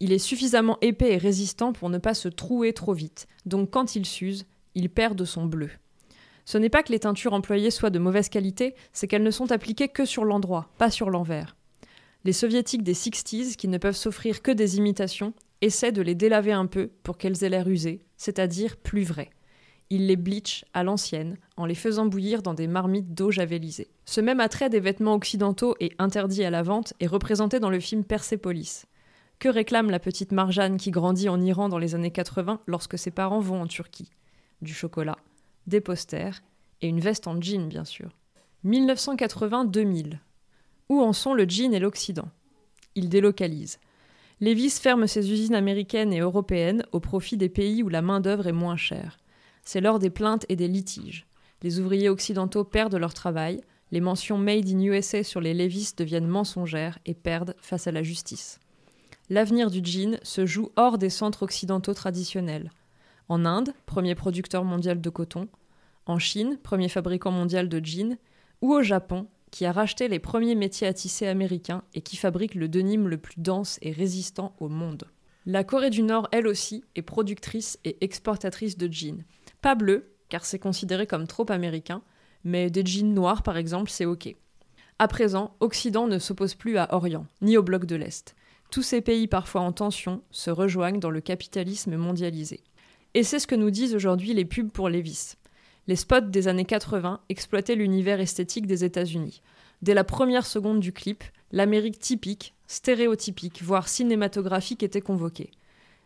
Il 0.04 0.12
est 0.12 0.18
suffisamment 0.18 0.76
épais 0.82 1.14
et 1.14 1.16
résistant 1.16 1.72
pour 1.72 1.88
ne 1.88 1.96
pas 1.96 2.12
se 2.12 2.28
trouer 2.28 2.74
trop 2.74 2.92
vite, 2.92 3.26
donc 3.46 3.70
quand 3.70 3.96
il 3.96 4.04
s'use, 4.04 4.44
il 4.74 4.90
perd 4.90 5.16
de 5.16 5.24
son 5.24 5.46
bleu. 5.46 5.70
Ce 6.44 6.58
n'est 6.58 6.68
pas 6.68 6.82
que 6.82 6.92
les 6.92 6.98
teintures 6.98 7.32
employées 7.32 7.70
soient 7.70 7.88
de 7.88 7.98
mauvaise 7.98 8.28
qualité, 8.28 8.74
c'est 8.92 9.06
qu'elles 9.06 9.22
ne 9.22 9.30
sont 9.30 9.50
appliquées 9.50 9.88
que 9.88 10.04
sur 10.04 10.26
l'endroit, 10.26 10.68
pas 10.76 10.90
sur 10.90 11.08
l'envers. 11.08 11.56
Les 12.24 12.34
soviétiques 12.34 12.82
des 12.82 12.92
60s, 12.92 13.56
qui 13.56 13.66
ne 13.66 13.78
peuvent 13.78 13.96
s'offrir 13.96 14.42
que 14.42 14.50
des 14.50 14.76
imitations, 14.76 15.32
essaient 15.62 15.90
de 15.90 16.02
les 16.02 16.14
délaver 16.14 16.52
un 16.52 16.66
peu 16.66 16.90
pour 17.02 17.16
qu'elles 17.16 17.42
aient 17.42 17.48
l'air 17.48 17.66
usées, 17.66 18.04
c'est-à-dire 18.18 18.76
plus 18.76 19.04
vraies. 19.04 19.30
Ils 19.88 20.06
les 20.06 20.16
bleachent 20.16 20.66
à 20.74 20.84
l'ancienne, 20.84 21.38
en 21.56 21.64
les 21.64 21.74
faisant 21.74 22.04
bouillir 22.04 22.42
dans 22.42 22.52
des 22.52 22.66
marmites 22.66 23.14
d'eau 23.14 23.30
javelisée. 23.30 23.88
Ce 24.04 24.20
même 24.20 24.40
attrait 24.40 24.68
des 24.68 24.80
vêtements 24.80 25.14
occidentaux 25.14 25.76
et 25.80 25.92
interdits 25.98 26.44
à 26.44 26.50
la 26.50 26.62
vente 26.62 26.92
est 27.00 27.06
représenté 27.06 27.58
dans 27.58 27.70
le 27.70 27.80
film 27.80 28.04
Persepolis. 28.04 28.84
Que 29.44 29.50
réclame 29.50 29.90
la 29.90 29.98
petite 29.98 30.32
Marjane 30.32 30.78
qui 30.78 30.90
grandit 30.90 31.28
en 31.28 31.38
Iran 31.38 31.68
dans 31.68 31.76
les 31.76 31.94
années 31.94 32.10
80 32.10 32.62
lorsque 32.66 32.98
ses 32.98 33.10
parents 33.10 33.40
vont 33.40 33.60
en 33.60 33.66
Turquie? 33.66 34.08
Du 34.62 34.72
chocolat, 34.72 35.18
des 35.66 35.82
posters 35.82 36.42
et 36.80 36.88
une 36.88 37.00
veste 37.00 37.26
en 37.26 37.38
jean, 37.38 37.68
bien 37.68 37.84
sûr. 37.84 38.08
1980-2000. 38.64 40.16
Où 40.88 41.02
en 41.02 41.12
sont 41.12 41.34
le 41.34 41.44
jean 41.46 41.74
et 41.74 41.78
l'Occident? 41.78 42.30
Ils 42.94 43.10
délocalisent. 43.10 43.80
Levis 44.40 44.80
ferme 44.80 45.06
ses 45.06 45.30
usines 45.30 45.54
américaines 45.54 46.14
et 46.14 46.20
européennes 46.20 46.86
au 46.92 47.00
profit 47.00 47.36
des 47.36 47.50
pays 47.50 47.82
où 47.82 47.90
la 47.90 48.00
main-d'œuvre 48.00 48.46
est 48.46 48.52
moins 48.52 48.78
chère. 48.78 49.18
C'est 49.62 49.82
l'heure 49.82 49.98
des 49.98 50.08
plaintes 50.08 50.46
et 50.48 50.56
des 50.56 50.68
litiges. 50.68 51.26
Les 51.60 51.80
ouvriers 51.80 52.08
occidentaux 52.08 52.64
perdent 52.64 52.96
leur 52.96 53.12
travail, 53.12 53.60
les 53.92 54.00
mentions 54.00 54.38
Made 54.38 54.70
in 54.70 54.80
USA 54.80 55.22
sur 55.22 55.42
les 55.42 55.52
Levis 55.52 55.92
deviennent 55.94 56.28
mensongères 56.28 56.98
et 57.04 57.12
perdent 57.12 57.54
face 57.58 57.86
à 57.86 57.92
la 57.92 58.02
justice. 58.02 58.58
L'avenir 59.30 59.70
du 59.70 59.80
jean 59.82 60.18
se 60.22 60.44
joue 60.44 60.70
hors 60.76 60.98
des 60.98 61.10
centres 61.10 61.44
occidentaux 61.44 61.94
traditionnels. 61.94 62.70
En 63.28 63.46
Inde, 63.46 63.72
premier 63.86 64.14
producteur 64.14 64.64
mondial 64.64 65.00
de 65.00 65.10
coton, 65.10 65.48
en 66.06 66.18
Chine, 66.18 66.58
premier 66.62 66.90
fabricant 66.90 67.30
mondial 67.30 67.70
de 67.70 67.82
jeans, 67.82 68.18
ou 68.60 68.74
au 68.74 68.82
Japon, 68.82 69.26
qui 69.50 69.64
a 69.64 69.72
racheté 69.72 70.08
les 70.08 70.18
premiers 70.18 70.54
métiers 70.54 70.86
à 70.86 70.92
tisser 70.92 71.26
américains 71.26 71.84
et 71.94 72.02
qui 72.02 72.16
fabrique 72.16 72.54
le 72.54 72.68
denim 72.68 73.06
le 73.08 73.16
plus 73.16 73.36
dense 73.38 73.78
et 73.80 73.92
résistant 73.92 74.54
au 74.58 74.68
monde. 74.68 75.04
La 75.46 75.64
Corée 75.64 75.90
du 75.90 76.02
Nord, 76.02 76.28
elle 76.32 76.46
aussi, 76.46 76.84
est 76.94 77.02
productrice 77.02 77.78
et 77.84 77.96
exportatrice 78.02 78.76
de 78.76 78.92
jeans. 78.92 79.24
Pas 79.62 79.74
bleu, 79.74 80.10
car 80.28 80.44
c'est 80.44 80.58
considéré 80.58 81.06
comme 81.06 81.26
trop 81.26 81.50
américain, 81.50 82.02
mais 82.44 82.68
des 82.68 82.84
jeans 82.84 83.14
noirs 83.14 83.42
par 83.42 83.56
exemple, 83.56 83.90
c'est 83.90 84.06
ok. 84.06 84.34
À 84.98 85.08
présent, 85.08 85.56
Occident 85.60 86.06
ne 86.06 86.18
s'oppose 86.18 86.54
plus 86.54 86.76
à 86.76 86.94
Orient, 86.94 87.26
ni 87.40 87.56
au 87.56 87.62
bloc 87.62 87.86
de 87.86 87.96
l'Est. 87.96 88.34
Tous 88.74 88.82
ces 88.82 89.02
pays 89.02 89.28
parfois 89.28 89.60
en 89.60 89.70
tension 89.70 90.20
se 90.32 90.50
rejoignent 90.50 90.98
dans 90.98 91.12
le 91.12 91.20
capitalisme 91.20 91.94
mondialisé. 91.94 92.58
Et 93.14 93.22
c'est 93.22 93.38
ce 93.38 93.46
que 93.46 93.54
nous 93.54 93.70
disent 93.70 93.94
aujourd'hui 93.94 94.34
les 94.34 94.44
pubs 94.44 94.72
pour 94.72 94.88
Levis. 94.88 95.34
Les 95.86 95.94
spots 95.94 96.22
des 96.22 96.48
années 96.48 96.64
80 96.64 97.20
exploitaient 97.28 97.76
l'univers 97.76 98.18
esthétique 98.18 98.66
des 98.66 98.82
États-Unis. 98.82 99.42
Dès 99.82 99.94
la 99.94 100.02
première 100.02 100.44
seconde 100.44 100.80
du 100.80 100.92
clip, 100.92 101.22
l'Amérique 101.52 102.00
typique, 102.00 102.52
stéréotypique, 102.66 103.62
voire 103.62 103.86
cinématographique 103.86 104.82
était 104.82 105.00
convoquée. 105.00 105.52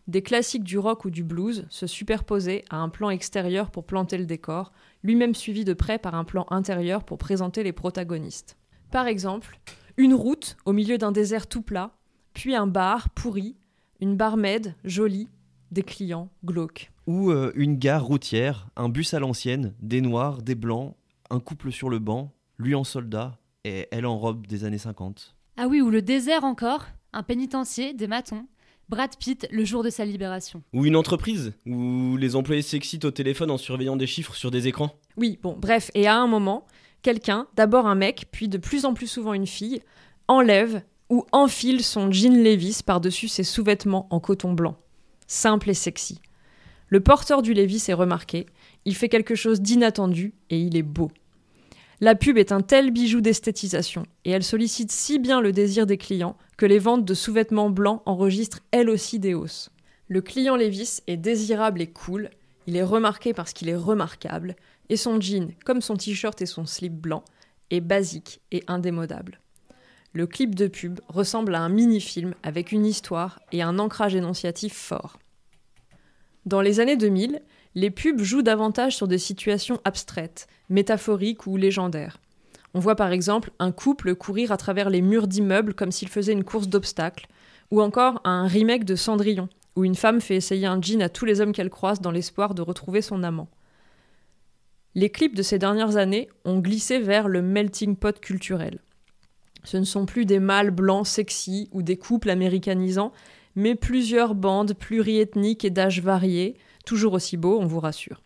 Des 0.06 0.20
classiques 0.20 0.62
du 0.62 0.78
rock 0.78 1.06
ou 1.06 1.10
du 1.10 1.24
blues 1.24 1.64
se 1.70 1.86
superposaient 1.86 2.66
à 2.68 2.76
un 2.76 2.90
plan 2.90 3.08
extérieur 3.08 3.70
pour 3.70 3.84
planter 3.84 4.18
le 4.18 4.26
décor, 4.26 4.72
lui-même 5.02 5.34
suivi 5.34 5.64
de 5.64 5.72
près 5.72 5.98
par 5.98 6.14
un 6.14 6.24
plan 6.24 6.46
intérieur 6.50 7.04
pour 7.04 7.16
présenter 7.16 7.62
les 7.62 7.72
protagonistes. 7.72 8.58
Par 8.90 9.06
exemple, 9.06 9.58
une 9.96 10.12
route 10.12 10.58
au 10.66 10.74
milieu 10.74 10.98
d'un 10.98 11.12
désert 11.12 11.46
tout 11.46 11.62
plat, 11.62 11.97
puis 12.38 12.54
un 12.54 12.68
bar 12.68 13.10
pourri, 13.10 13.56
une 14.00 14.16
barmaid 14.16 14.76
jolie, 14.84 15.28
des 15.72 15.82
clients 15.82 16.30
glauques. 16.44 16.92
Ou 17.08 17.32
euh, 17.32 17.50
une 17.56 17.74
gare 17.74 18.04
routière, 18.04 18.68
un 18.76 18.88
bus 18.88 19.12
à 19.12 19.18
l'ancienne, 19.18 19.74
des 19.80 20.00
noirs, 20.00 20.40
des 20.40 20.54
blancs, 20.54 20.94
un 21.30 21.40
couple 21.40 21.72
sur 21.72 21.90
le 21.90 21.98
banc, 21.98 22.32
lui 22.56 22.76
en 22.76 22.84
soldat 22.84 23.36
et 23.64 23.88
elle 23.90 24.06
en 24.06 24.16
robe 24.16 24.46
des 24.46 24.62
années 24.62 24.78
50. 24.78 25.34
Ah 25.56 25.66
oui, 25.66 25.80
ou 25.80 25.90
le 25.90 26.00
désert 26.00 26.44
encore, 26.44 26.86
un 27.12 27.24
pénitencier, 27.24 27.92
des 27.92 28.06
matons. 28.06 28.46
Brad 28.88 29.16
Pitt 29.18 29.48
le 29.50 29.64
jour 29.64 29.82
de 29.82 29.90
sa 29.90 30.04
libération. 30.04 30.62
Ou 30.72 30.86
une 30.86 30.94
entreprise, 30.94 31.54
où 31.66 32.16
les 32.16 32.36
employés 32.36 32.62
s'excitent 32.62 33.04
au 33.04 33.10
téléphone 33.10 33.50
en 33.50 33.58
surveillant 33.58 33.96
des 33.96 34.06
chiffres 34.06 34.36
sur 34.36 34.52
des 34.52 34.68
écrans. 34.68 34.92
Oui, 35.16 35.40
bon, 35.42 35.56
bref, 35.58 35.90
et 35.94 36.06
à 36.06 36.16
un 36.16 36.28
moment, 36.28 36.66
quelqu'un, 37.02 37.48
d'abord 37.56 37.88
un 37.88 37.96
mec, 37.96 38.26
puis 38.30 38.46
de 38.46 38.58
plus 38.58 38.84
en 38.84 38.94
plus 38.94 39.08
souvent 39.08 39.34
une 39.34 39.48
fille, 39.48 39.82
enlève 40.28 40.82
ou 41.10 41.24
enfile 41.32 41.82
son 41.82 42.10
jean 42.12 42.42
Levis 42.42 42.80
par-dessus 42.84 43.28
ses 43.28 43.44
sous-vêtements 43.44 44.06
en 44.10 44.20
coton 44.20 44.52
blanc. 44.52 44.76
Simple 45.26 45.70
et 45.70 45.74
sexy. 45.74 46.20
Le 46.88 47.00
porteur 47.00 47.42
du 47.42 47.54
Levis 47.54 47.84
est 47.88 47.94
remarqué, 47.94 48.46
il 48.84 48.94
fait 48.94 49.08
quelque 49.08 49.34
chose 49.34 49.60
d'inattendu 49.60 50.34
et 50.50 50.58
il 50.58 50.76
est 50.76 50.82
beau. 50.82 51.10
La 52.00 52.14
pub 52.14 52.38
est 52.38 52.52
un 52.52 52.60
tel 52.60 52.92
bijou 52.92 53.20
d'esthétisation 53.20 54.04
et 54.24 54.30
elle 54.30 54.44
sollicite 54.44 54.92
si 54.92 55.18
bien 55.18 55.40
le 55.40 55.52
désir 55.52 55.84
des 55.84 55.98
clients 55.98 56.36
que 56.56 56.66
les 56.66 56.78
ventes 56.78 57.04
de 57.04 57.14
sous-vêtements 57.14 57.70
blancs 57.70 58.02
enregistrent 58.06 58.60
elles 58.70 58.88
aussi 58.88 59.18
des 59.18 59.34
hausses. 59.34 59.70
Le 60.06 60.22
client 60.22 60.56
Levis 60.56 61.00
est 61.06 61.16
désirable 61.16 61.82
et 61.82 61.88
cool, 61.88 62.30
Il 62.66 62.76
est 62.76 62.82
remarqué 62.82 63.32
parce 63.32 63.52
qu'il 63.52 63.68
est 63.70 63.76
remarquable, 63.76 64.54
et 64.90 64.96
son 64.96 65.20
jean, 65.20 65.54
comme 65.64 65.80
son 65.80 65.96
t-shirt 65.96 66.40
et 66.42 66.46
son 66.46 66.66
slip 66.66 66.92
blanc, 66.92 67.24
est 67.70 67.80
basique 67.80 68.40
et 68.52 68.62
indémodable. 68.66 69.40
Le 70.14 70.26
clip 70.26 70.54
de 70.54 70.68
pub 70.68 71.00
ressemble 71.08 71.54
à 71.54 71.60
un 71.60 71.68
mini-film 71.68 72.34
avec 72.42 72.72
une 72.72 72.86
histoire 72.86 73.40
et 73.52 73.62
un 73.62 73.78
ancrage 73.78 74.14
énonciatif 74.14 74.74
fort. 74.74 75.18
Dans 76.46 76.62
les 76.62 76.80
années 76.80 76.96
2000, 76.96 77.42
les 77.74 77.90
pubs 77.90 78.20
jouent 78.20 78.42
davantage 78.42 78.96
sur 78.96 79.06
des 79.06 79.18
situations 79.18 79.80
abstraites, 79.84 80.46
métaphoriques 80.70 81.46
ou 81.46 81.56
légendaires. 81.56 82.20
On 82.74 82.80
voit 82.80 82.96
par 82.96 83.12
exemple 83.12 83.50
un 83.58 83.70
couple 83.70 84.14
courir 84.14 84.50
à 84.50 84.56
travers 84.56 84.88
les 84.88 85.02
murs 85.02 85.28
d'immeubles 85.28 85.74
comme 85.74 85.92
s'il 85.92 86.08
faisait 86.08 86.32
une 86.32 86.44
course 86.44 86.68
d'obstacles, 86.68 87.26
ou 87.70 87.82
encore 87.82 88.20
un 88.24 88.46
remake 88.46 88.84
de 88.84 88.96
Cendrillon, 88.96 89.48
où 89.76 89.84
une 89.84 89.94
femme 89.94 90.20
fait 90.20 90.36
essayer 90.36 90.66
un 90.66 90.80
jean 90.80 91.02
à 91.02 91.08
tous 91.08 91.26
les 91.26 91.40
hommes 91.40 91.52
qu'elle 91.52 91.70
croise 91.70 92.00
dans 92.00 92.10
l'espoir 92.10 92.54
de 92.54 92.62
retrouver 92.62 93.02
son 93.02 93.22
amant. 93.22 93.48
Les 94.94 95.10
clips 95.10 95.36
de 95.36 95.42
ces 95.42 95.58
dernières 95.58 95.96
années 95.96 96.28
ont 96.44 96.58
glissé 96.58 96.98
vers 96.98 97.28
le 97.28 97.42
melting 97.42 97.94
pot 97.94 98.18
culturel. 98.20 98.80
Ce 99.68 99.76
ne 99.76 99.84
sont 99.84 100.06
plus 100.06 100.24
des 100.24 100.38
mâles 100.38 100.70
blancs 100.70 101.06
sexy 101.06 101.68
ou 101.72 101.82
des 101.82 101.98
couples 101.98 102.30
américanisants, 102.30 103.12
mais 103.54 103.74
plusieurs 103.74 104.34
bandes 104.34 104.72
pluriethniques 104.72 105.62
et 105.62 105.68
d'âges 105.68 106.00
variés, 106.00 106.56
toujours 106.86 107.12
aussi 107.12 107.36
beaux, 107.36 107.58
on 107.60 107.66
vous 107.66 107.78
rassure. 107.78 108.22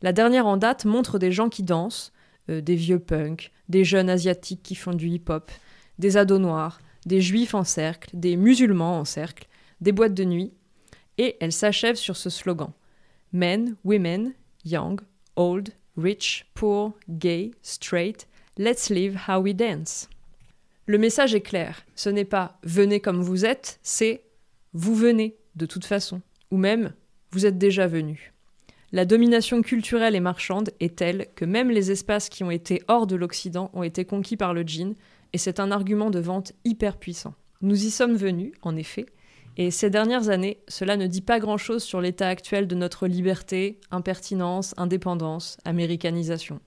La 0.00 0.14
dernière 0.14 0.46
en 0.46 0.56
date 0.56 0.86
montre 0.86 1.18
des 1.18 1.30
gens 1.30 1.50
qui 1.50 1.62
dansent, 1.62 2.14
euh, 2.48 2.62
des 2.62 2.74
vieux 2.74 2.98
punks, 2.98 3.52
des 3.68 3.84
jeunes 3.84 4.08
asiatiques 4.08 4.62
qui 4.62 4.74
font 4.74 4.94
du 4.94 5.10
hip-hop, 5.10 5.50
des 5.98 6.16
ados 6.16 6.40
noirs, 6.40 6.80
des 7.04 7.20
juifs 7.20 7.54
en 7.54 7.64
cercle, 7.64 8.08
des 8.14 8.38
musulmans 8.38 8.98
en 8.98 9.04
cercle, 9.04 9.48
des 9.82 9.92
boîtes 9.92 10.14
de 10.14 10.24
nuit, 10.24 10.54
et 11.18 11.36
elle 11.40 11.52
s'achève 11.52 11.96
sur 11.96 12.16
ce 12.16 12.30
slogan 12.30 12.72
Men, 13.34 13.76
women, 13.84 14.32
young, 14.64 15.02
old, 15.36 15.68
rich, 15.98 16.46
poor, 16.54 16.94
gay, 17.10 17.50
straight, 17.60 18.26
let's 18.56 18.88
live 18.88 19.18
how 19.28 19.38
we 19.38 19.54
dance. 19.54 20.08
Le 20.86 20.98
message 20.98 21.32
est 21.34 21.42
clair, 21.42 21.86
ce 21.94 22.10
n'est 22.10 22.24
pas 22.24 22.58
venez 22.64 22.98
comme 22.98 23.22
vous 23.22 23.44
êtes, 23.44 23.78
c'est 23.82 24.24
vous 24.72 24.96
venez 24.96 25.36
de 25.54 25.64
toute 25.64 25.84
façon, 25.84 26.22
ou 26.50 26.56
même 26.56 26.92
vous 27.30 27.46
êtes 27.46 27.56
déjà 27.56 27.86
venu. 27.86 28.32
La 28.90 29.04
domination 29.04 29.62
culturelle 29.62 30.16
et 30.16 30.20
marchande 30.20 30.70
est 30.80 30.96
telle 30.96 31.28
que 31.36 31.44
même 31.44 31.70
les 31.70 31.92
espaces 31.92 32.28
qui 32.28 32.42
ont 32.42 32.50
été 32.50 32.82
hors 32.88 33.06
de 33.06 33.14
l'Occident 33.14 33.70
ont 33.74 33.84
été 33.84 34.04
conquis 34.04 34.36
par 34.36 34.54
le 34.54 34.62
djinn, 34.62 34.96
et 35.32 35.38
c'est 35.38 35.60
un 35.60 35.70
argument 35.70 36.10
de 36.10 36.18
vente 36.18 36.52
hyper 36.64 36.96
puissant. 36.96 37.34
Nous 37.60 37.84
y 37.84 37.90
sommes 37.90 38.16
venus, 38.16 38.52
en 38.62 38.74
effet, 38.74 39.06
et 39.56 39.70
ces 39.70 39.88
dernières 39.88 40.30
années, 40.30 40.58
cela 40.66 40.96
ne 40.96 41.06
dit 41.06 41.20
pas 41.20 41.38
grand-chose 41.38 41.84
sur 41.84 42.00
l'état 42.00 42.28
actuel 42.28 42.66
de 42.66 42.74
notre 42.74 43.06
liberté, 43.06 43.78
impertinence, 43.92 44.74
indépendance, 44.76 45.58
américanisation. 45.64 46.60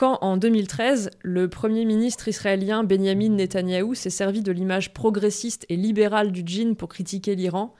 Quand, 0.00 0.16
en 0.22 0.38
2013, 0.38 1.10
le 1.20 1.48
Premier 1.48 1.84
ministre 1.84 2.26
israélien 2.26 2.84
Benjamin 2.84 3.28
Netanyahou 3.28 3.94
s'est 3.94 4.08
servi 4.08 4.40
de 4.40 4.50
l'image 4.50 4.94
progressiste 4.94 5.66
et 5.68 5.76
libérale 5.76 6.32
du 6.32 6.40
djinn 6.42 6.74
pour 6.74 6.88
critiquer 6.88 7.34
l'Iran, 7.34 7.74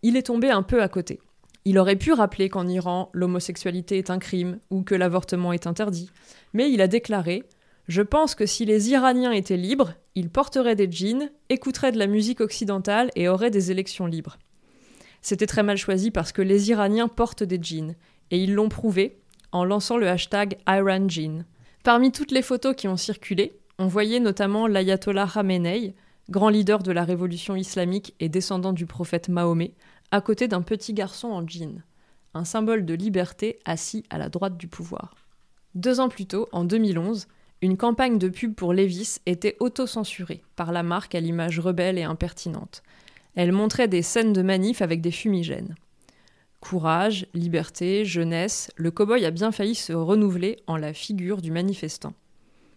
il 0.00 0.16
est 0.16 0.28
tombé 0.28 0.48
un 0.48 0.62
peu 0.62 0.82
à 0.82 0.88
côté. 0.88 1.20
Il 1.66 1.78
aurait 1.78 1.96
pu 1.96 2.14
rappeler 2.14 2.48
qu'en 2.48 2.66
Iran, 2.66 3.10
l'homosexualité 3.12 3.98
est 3.98 4.08
un 4.08 4.18
crime 4.18 4.58
ou 4.70 4.84
que 4.84 4.94
l'avortement 4.94 5.52
est 5.52 5.66
interdit, 5.66 6.10
mais 6.54 6.72
il 6.72 6.80
a 6.80 6.88
déclaré 6.88 7.44
je 7.88 8.00
pense 8.00 8.34
que 8.34 8.46
si 8.46 8.64
les 8.64 8.88
Iraniens 8.88 9.32
étaient 9.32 9.58
libres, 9.58 9.92
ils 10.14 10.30
porteraient 10.30 10.76
des 10.76 10.90
jeans, 10.90 11.30
écouteraient 11.50 11.92
de 11.92 11.98
la 11.98 12.06
musique 12.06 12.40
occidentale 12.40 13.10
et 13.16 13.28
auraient 13.28 13.50
des 13.50 13.70
élections 13.70 14.06
libres. 14.06 14.38
C'était 15.20 15.46
très 15.46 15.62
mal 15.62 15.76
choisi 15.76 16.10
parce 16.10 16.32
que 16.32 16.40
les 16.40 16.70
Iraniens 16.70 17.08
portent 17.08 17.42
des 17.42 17.62
jeans, 17.62 17.96
et 18.30 18.42
ils 18.42 18.54
l'ont 18.54 18.70
prouvé 18.70 19.18
en 19.52 19.66
lançant 19.66 19.98
le 19.98 20.08
hashtag 20.08 20.56
IranJean. 20.66 21.44
Parmi 21.86 22.10
toutes 22.10 22.32
les 22.32 22.42
photos 22.42 22.74
qui 22.74 22.88
ont 22.88 22.96
circulé, 22.96 23.60
on 23.78 23.86
voyait 23.86 24.18
notamment 24.18 24.66
l'ayatollah 24.66 25.28
Khamenei, 25.32 25.94
grand 26.28 26.48
leader 26.48 26.82
de 26.82 26.90
la 26.90 27.04
révolution 27.04 27.54
islamique 27.54 28.12
et 28.18 28.28
descendant 28.28 28.72
du 28.72 28.86
prophète 28.86 29.28
Mahomet, 29.28 29.72
à 30.10 30.20
côté 30.20 30.48
d'un 30.48 30.62
petit 30.62 30.94
garçon 30.94 31.28
en 31.28 31.46
jean, 31.46 31.84
un 32.34 32.44
symbole 32.44 32.86
de 32.86 32.94
liberté 32.94 33.60
assis 33.64 34.02
à 34.10 34.18
la 34.18 34.28
droite 34.28 34.56
du 34.56 34.66
pouvoir. 34.66 35.14
Deux 35.76 36.00
ans 36.00 36.08
plus 36.08 36.26
tôt, 36.26 36.48
en 36.50 36.64
2011, 36.64 37.28
une 37.62 37.76
campagne 37.76 38.18
de 38.18 38.30
pub 38.30 38.56
pour 38.56 38.72
Levis 38.72 39.20
était 39.24 39.56
auto-censurée 39.60 40.42
par 40.56 40.72
la 40.72 40.82
marque 40.82 41.14
à 41.14 41.20
l'image 41.20 41.60
rebelle 41.60 41.98
et 41.98 42.02
impertinente. 42.02 42.82
Elle 43.36 43.52
montrait 43.52 43.86
des 43.86 44.02
scènes 44.02 44.32
de 44.32 44.42
manif 44.42 44.82
avec 44.82 45.00
des 45.00 45.12
fumigènes. 45.12 45.76
Courage, 46.60 47.26
liberté, 47.34 48.04
jeunesse, 48.04 48.70
le 48.76 48.90
cow-boy 48.90 49.24
a 49.24 49.30
bien 49.30 49.52
failli 49.52 49.74
se 49.74 49.92
renouveler 49.92 50.62
en 50.66 50.76
la 50.76 50.92
figure 50.92 51.40
du 51.40 51.50
manifestant. 51.50 52.14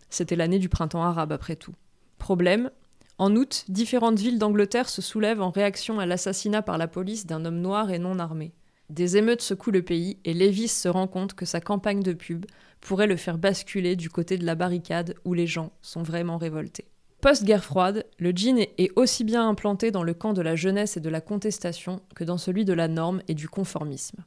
C'était 0.10 0.36
l'année 0.36 0.60
du 0.60 0.70
printemps 0.70 1.04
arabe 1.04 1.32
après 1.32 1.56
tout. 1.56 1.74
Problème 2.18 2.72
En 3.18 3.36
août, 3.36 3.66
différentes 3.70 4.20
villes 4.20 4.40
d'Angleterre 4.40 4.90
se 4.90 5.02
soulèvent 5.02 5.42
en 5.42 5.50
réaction 5.50 6.00
à 6.00 6.06
l'assassinat 6.06 6.62
par 6.62 6.78
la 6.78 6.88
police 6.88 7.26
d'un 7.26 7.46
homme 7.46 7.62
noir 7.62 7.92
et 7.92 8.00
non 8.00 8.20
armé. 8.20 8.54
Des 8.90 9.18
émeutes 9.18 9.42
secouent 9.42 9.72
le 9.72 9.84
pays 9.84 10.18
et 10.26 10.34
Levis 10.34 10.68
se 10.68 10.90
rend 10.90 11.08
compte 11.08 11.36
que 11.36 11.46
sa 11.46 11.62
campagne 11.62 12.02
de 12.02 12.14
pub 12.14 12.46
pourrait 12.82 13.08
le 13.08 13.18
faire 13.18 13.38
basculer 13.38 13.96
du 13.96 14.10
côté 14.10 14.38
de 14.38 14.46
la 14.46 14.56
barricade 14.56 15.16
où 15.26 15.34
les 15.34 15.48
gens 15.48 15.72
sont 15.82 16.02
vraiment 16.02 16.38
révoltés. 16.38 16.86
Post-guerre 17.22 17.66
froide, 17.66 18.06
le 18.18 18.32
djinn 18.32 18.60
est 18.78 18.92
aussi 18.96 19.26
bien 19.26 19.48
implanté 19.48 19.92
dans 19.92 20.04
le 20.04 20.14
camp 20.14 20.32
de 20.32 20.42
la 20.42 20.56
jeunesse 20.56 20.96
et 20.96 21.02
de 21.02 21.10
la 21.10 21.20
contestation 21.20 22.00
que 22.16 22.24
dans 22.24 22.38
celui 22.38 22.64
de 22.64 22.72
la 22.72 22.88
norme 22.88 23.22
et 23.28 23.34
du 23.34 23.50
conformisme. 23.50 24.24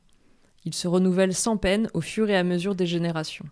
Il 0.67 0.75
se 0.75 0.89
renouvelle 0.89 1.35
sans 1.35 1.57
peine 1.57 1.89
au 1.95 2.03
fur 2.03 2.29
et 2.29 2.37
à 2.37 2.45
mesure 2.45 2.75
des 2.75 2.87
générations. 2.87 3.47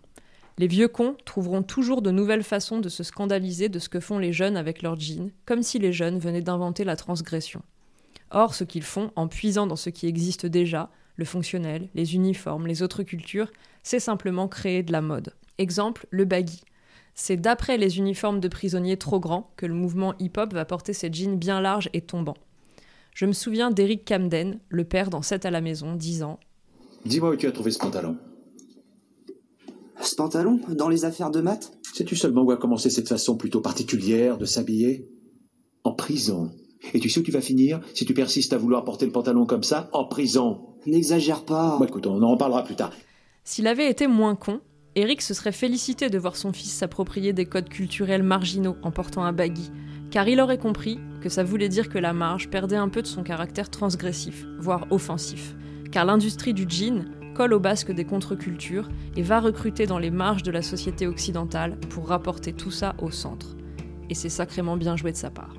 Les 0.59 0.67
vieux 0.67 0.87
cons 0.87 1.15
trouveront 1.25 1.63
toujours 1.63 2.03
de 2.03 2.11
nouvelles 2.11 2.43
façons 2.43 2.79
de 2.79 2.87
se 2.87 3.01
scandaliser 3.01 3.67
de 3.67 3.79
ce 3.79 3.89
que 3.89 3.99
font 3.99 4.19
les 4.19 4.31
jeunes 4.31 4.57
avec 4.57 4.83
leur 4.83 4.99
jean, 4.99 5.31
comme 5.47 5.63
si 5.63 5.79
les 5.79 5.91
jeunes 5.91 6.19
venaient 6.19 6.41
d'inventer 6.41 6.83
la 6.83 6.95
transgression. 6.95 7.63
Or, 8.29 8.53
ce 8.53 8.63
qu'ils 8.63 8.83
font, 8.83 9.11
en 9.15 9.27
puisant 9.27 9.65
dans 9.65 9.75
ce 9.75 9.89
qui 9.89 10.05
existe 10.05 10.45
déjà, 10.45 10.91
le 11.15 11.25
fonctionnel, 11.25 11.89
les 11.95 12.13
uniformes, 12.13 12.67
les 12.67 12.83
autres 12.83 13.01
cultures, 13.01 13.51
c'est 13.81 13.99
simplement 13.99 14.47
créer 14.47 14.83
de 14.83 14.91
la 14.91 15.01
mode. 15.01 15.33
Exemple, 15.57 16.05
le 16.11 16.25
baggy. 16.25 16.61
C'est 17.13 17.37
d'après 17.37 17.77
les 17.77 17.97
uniformes 17.97 18.39
de 18.39 18.47
prisonniers 18.47 18.97
trop 18.97 19.19
grands 19.19 19.51
que 19.57 19.65
le 19.65 19.73
mouvement 19.73 20.13
hip-hop 20.19 20.53
va 20.53 20.65
porter 20.65 20.93
ses 20.93 21.11
jeans 21.11 21.37
bien 21.37 21.61
larges 21.61 21.89
et 21.93 22.01
tombants. 22.01 22.37
Je 23.13 23.25
me 23.25 23.33
souviens 23.33 23.71
d'Eric 23.71 24.05
Camden, 24.07 24.59
le 24.69 24.83
père 24.85 25.09
dans 25.09 25.21
7 25.21 25.45
à 25.45 25.51
la 25.51 25.61
maison, 25.61 25.95
disant 25.95 26.39
Dis-moi 27.05 27.31
où 27.31 27.35
tu 27.35 27.47
as 27.47 27.51
trouvé 27.51 27.71
ce 27.71 27.79
pantalon. 27.79 28.17
Ce 30.01 30.15
pantalon 30.15 30.59
Dans 30.69 30.89
les 30.89 31.05
affaires 31.05 31.31
de 31.31 31.41
maths? 31.41 31.71
Sais-tu 31.93 32.15
seulement 32.15 32.43
où 32.43 32.51
a 32.51 32.57
commencé 32.57 32.89
cette 32.89 33.09
façon 33.09 33.35
plutôt 33.35 33.61
particulière 33.61 34.37
de 34.37 34.45
s'habiller? 34.45 35.09
En 35.83 35.93
prison. 35.93 36.51
Et 36.93 36.99
tu 36.99 37.09
sais 37.09 37.19
où 37.19 37.23
tu 37.23 37.31
vas 37.31 37.41
finir 37.41 37.81
si 37.93 38.05
tu 38.05 38.13
persistes 38.13 38.53
à 38.53 38.57
vouloir 38.57 38.83
porter 38.83 39.05
le 39.05 39.11
pantalon 39.11 39.45
comme 39.45 39.63
ça 39.63 39.89
En 39.93 40.05
prison? 40.05 40.61
N'exagère 40.87 41.43
pas. 41.43 41.77
Bon, 41.77 41.85
écoute, 41.85 42.07
on 42.07 42.21
en 42.23 42.31
reparlera 42.31 42.63
plus 42.63 42.75
tard. 42.75 42.91
S'il 43.43 43.67
avait 43.67 43.89
été 43.89 44.07
moins 44.07 44.35
con, 44.35 44.61
Eric 44.95 45.21
se 45.21 45.33
serait 45.33 45.53
félicité 45.53 46.09
de 46.09 46.17
voir 46.17 46.35
son 46.35 46.51
fils 46.51 46.73
s'approprier 46.73 47.31
des 47.31 47.45
codes 47.45 47.69
culturels 47.69 48.23
marginaux 48.23 48.75
en 48.81 48.91
portant 48.91 49.23
un 49.23 49.31
baggy, 49.31 49.71
car 50.09 50.27
il 50.27 50.41
aurait 50.41 50.57
compris 50.57 50.99
que 51.21 51.29
ça 51.29 51.45
voulait 51.45 51.69
dire 51.69 51.87
que 51.87 51.97
la 51.97 52.11
marge 52.11 52.49
perdait 52.49 52.75
un 52.75 52.89
peu 52.89 53.01
de 53.01 53.07
son 53.07 53.23
caractère 53.23 53.69
transgressif, 53.69 54.45
voire 54.59 54.87
offensif, 54.89 55.55
car 55.93 56.03
l'industrie 56.03 56.53
du 56.53 56.65
jean 56.67 57.05
colle 57.35 57.53
au 57.53 57.59
basque 57.61 57.93
des 57.93 58.03
contre-cultures 58.03 58.89
et 59.15 59.21
va 59.21 59.39
recruter 59.39 59.85
dans 59.85 59.97
les 59.97 60.11
marges 60.11 60.43
de 60.43 60.51
la 60.51 60.61
société 60.61 61.07
occidentale 61.07 61.77
pour 61.89 62.09
rapporter 62.09 62.51
tout 62.51 62.71
ça 62.71 62.93
au 63.01 63.11
centre. 63.11 63.55
Et 64.09 64.13
c'est 64.13 64.27
sacrément 64.27 64.75
bien 64.75 64.97
joué 64.97 65.13
de 65.13 65.17
sa 65.17 65.29
part. 65.29 65.53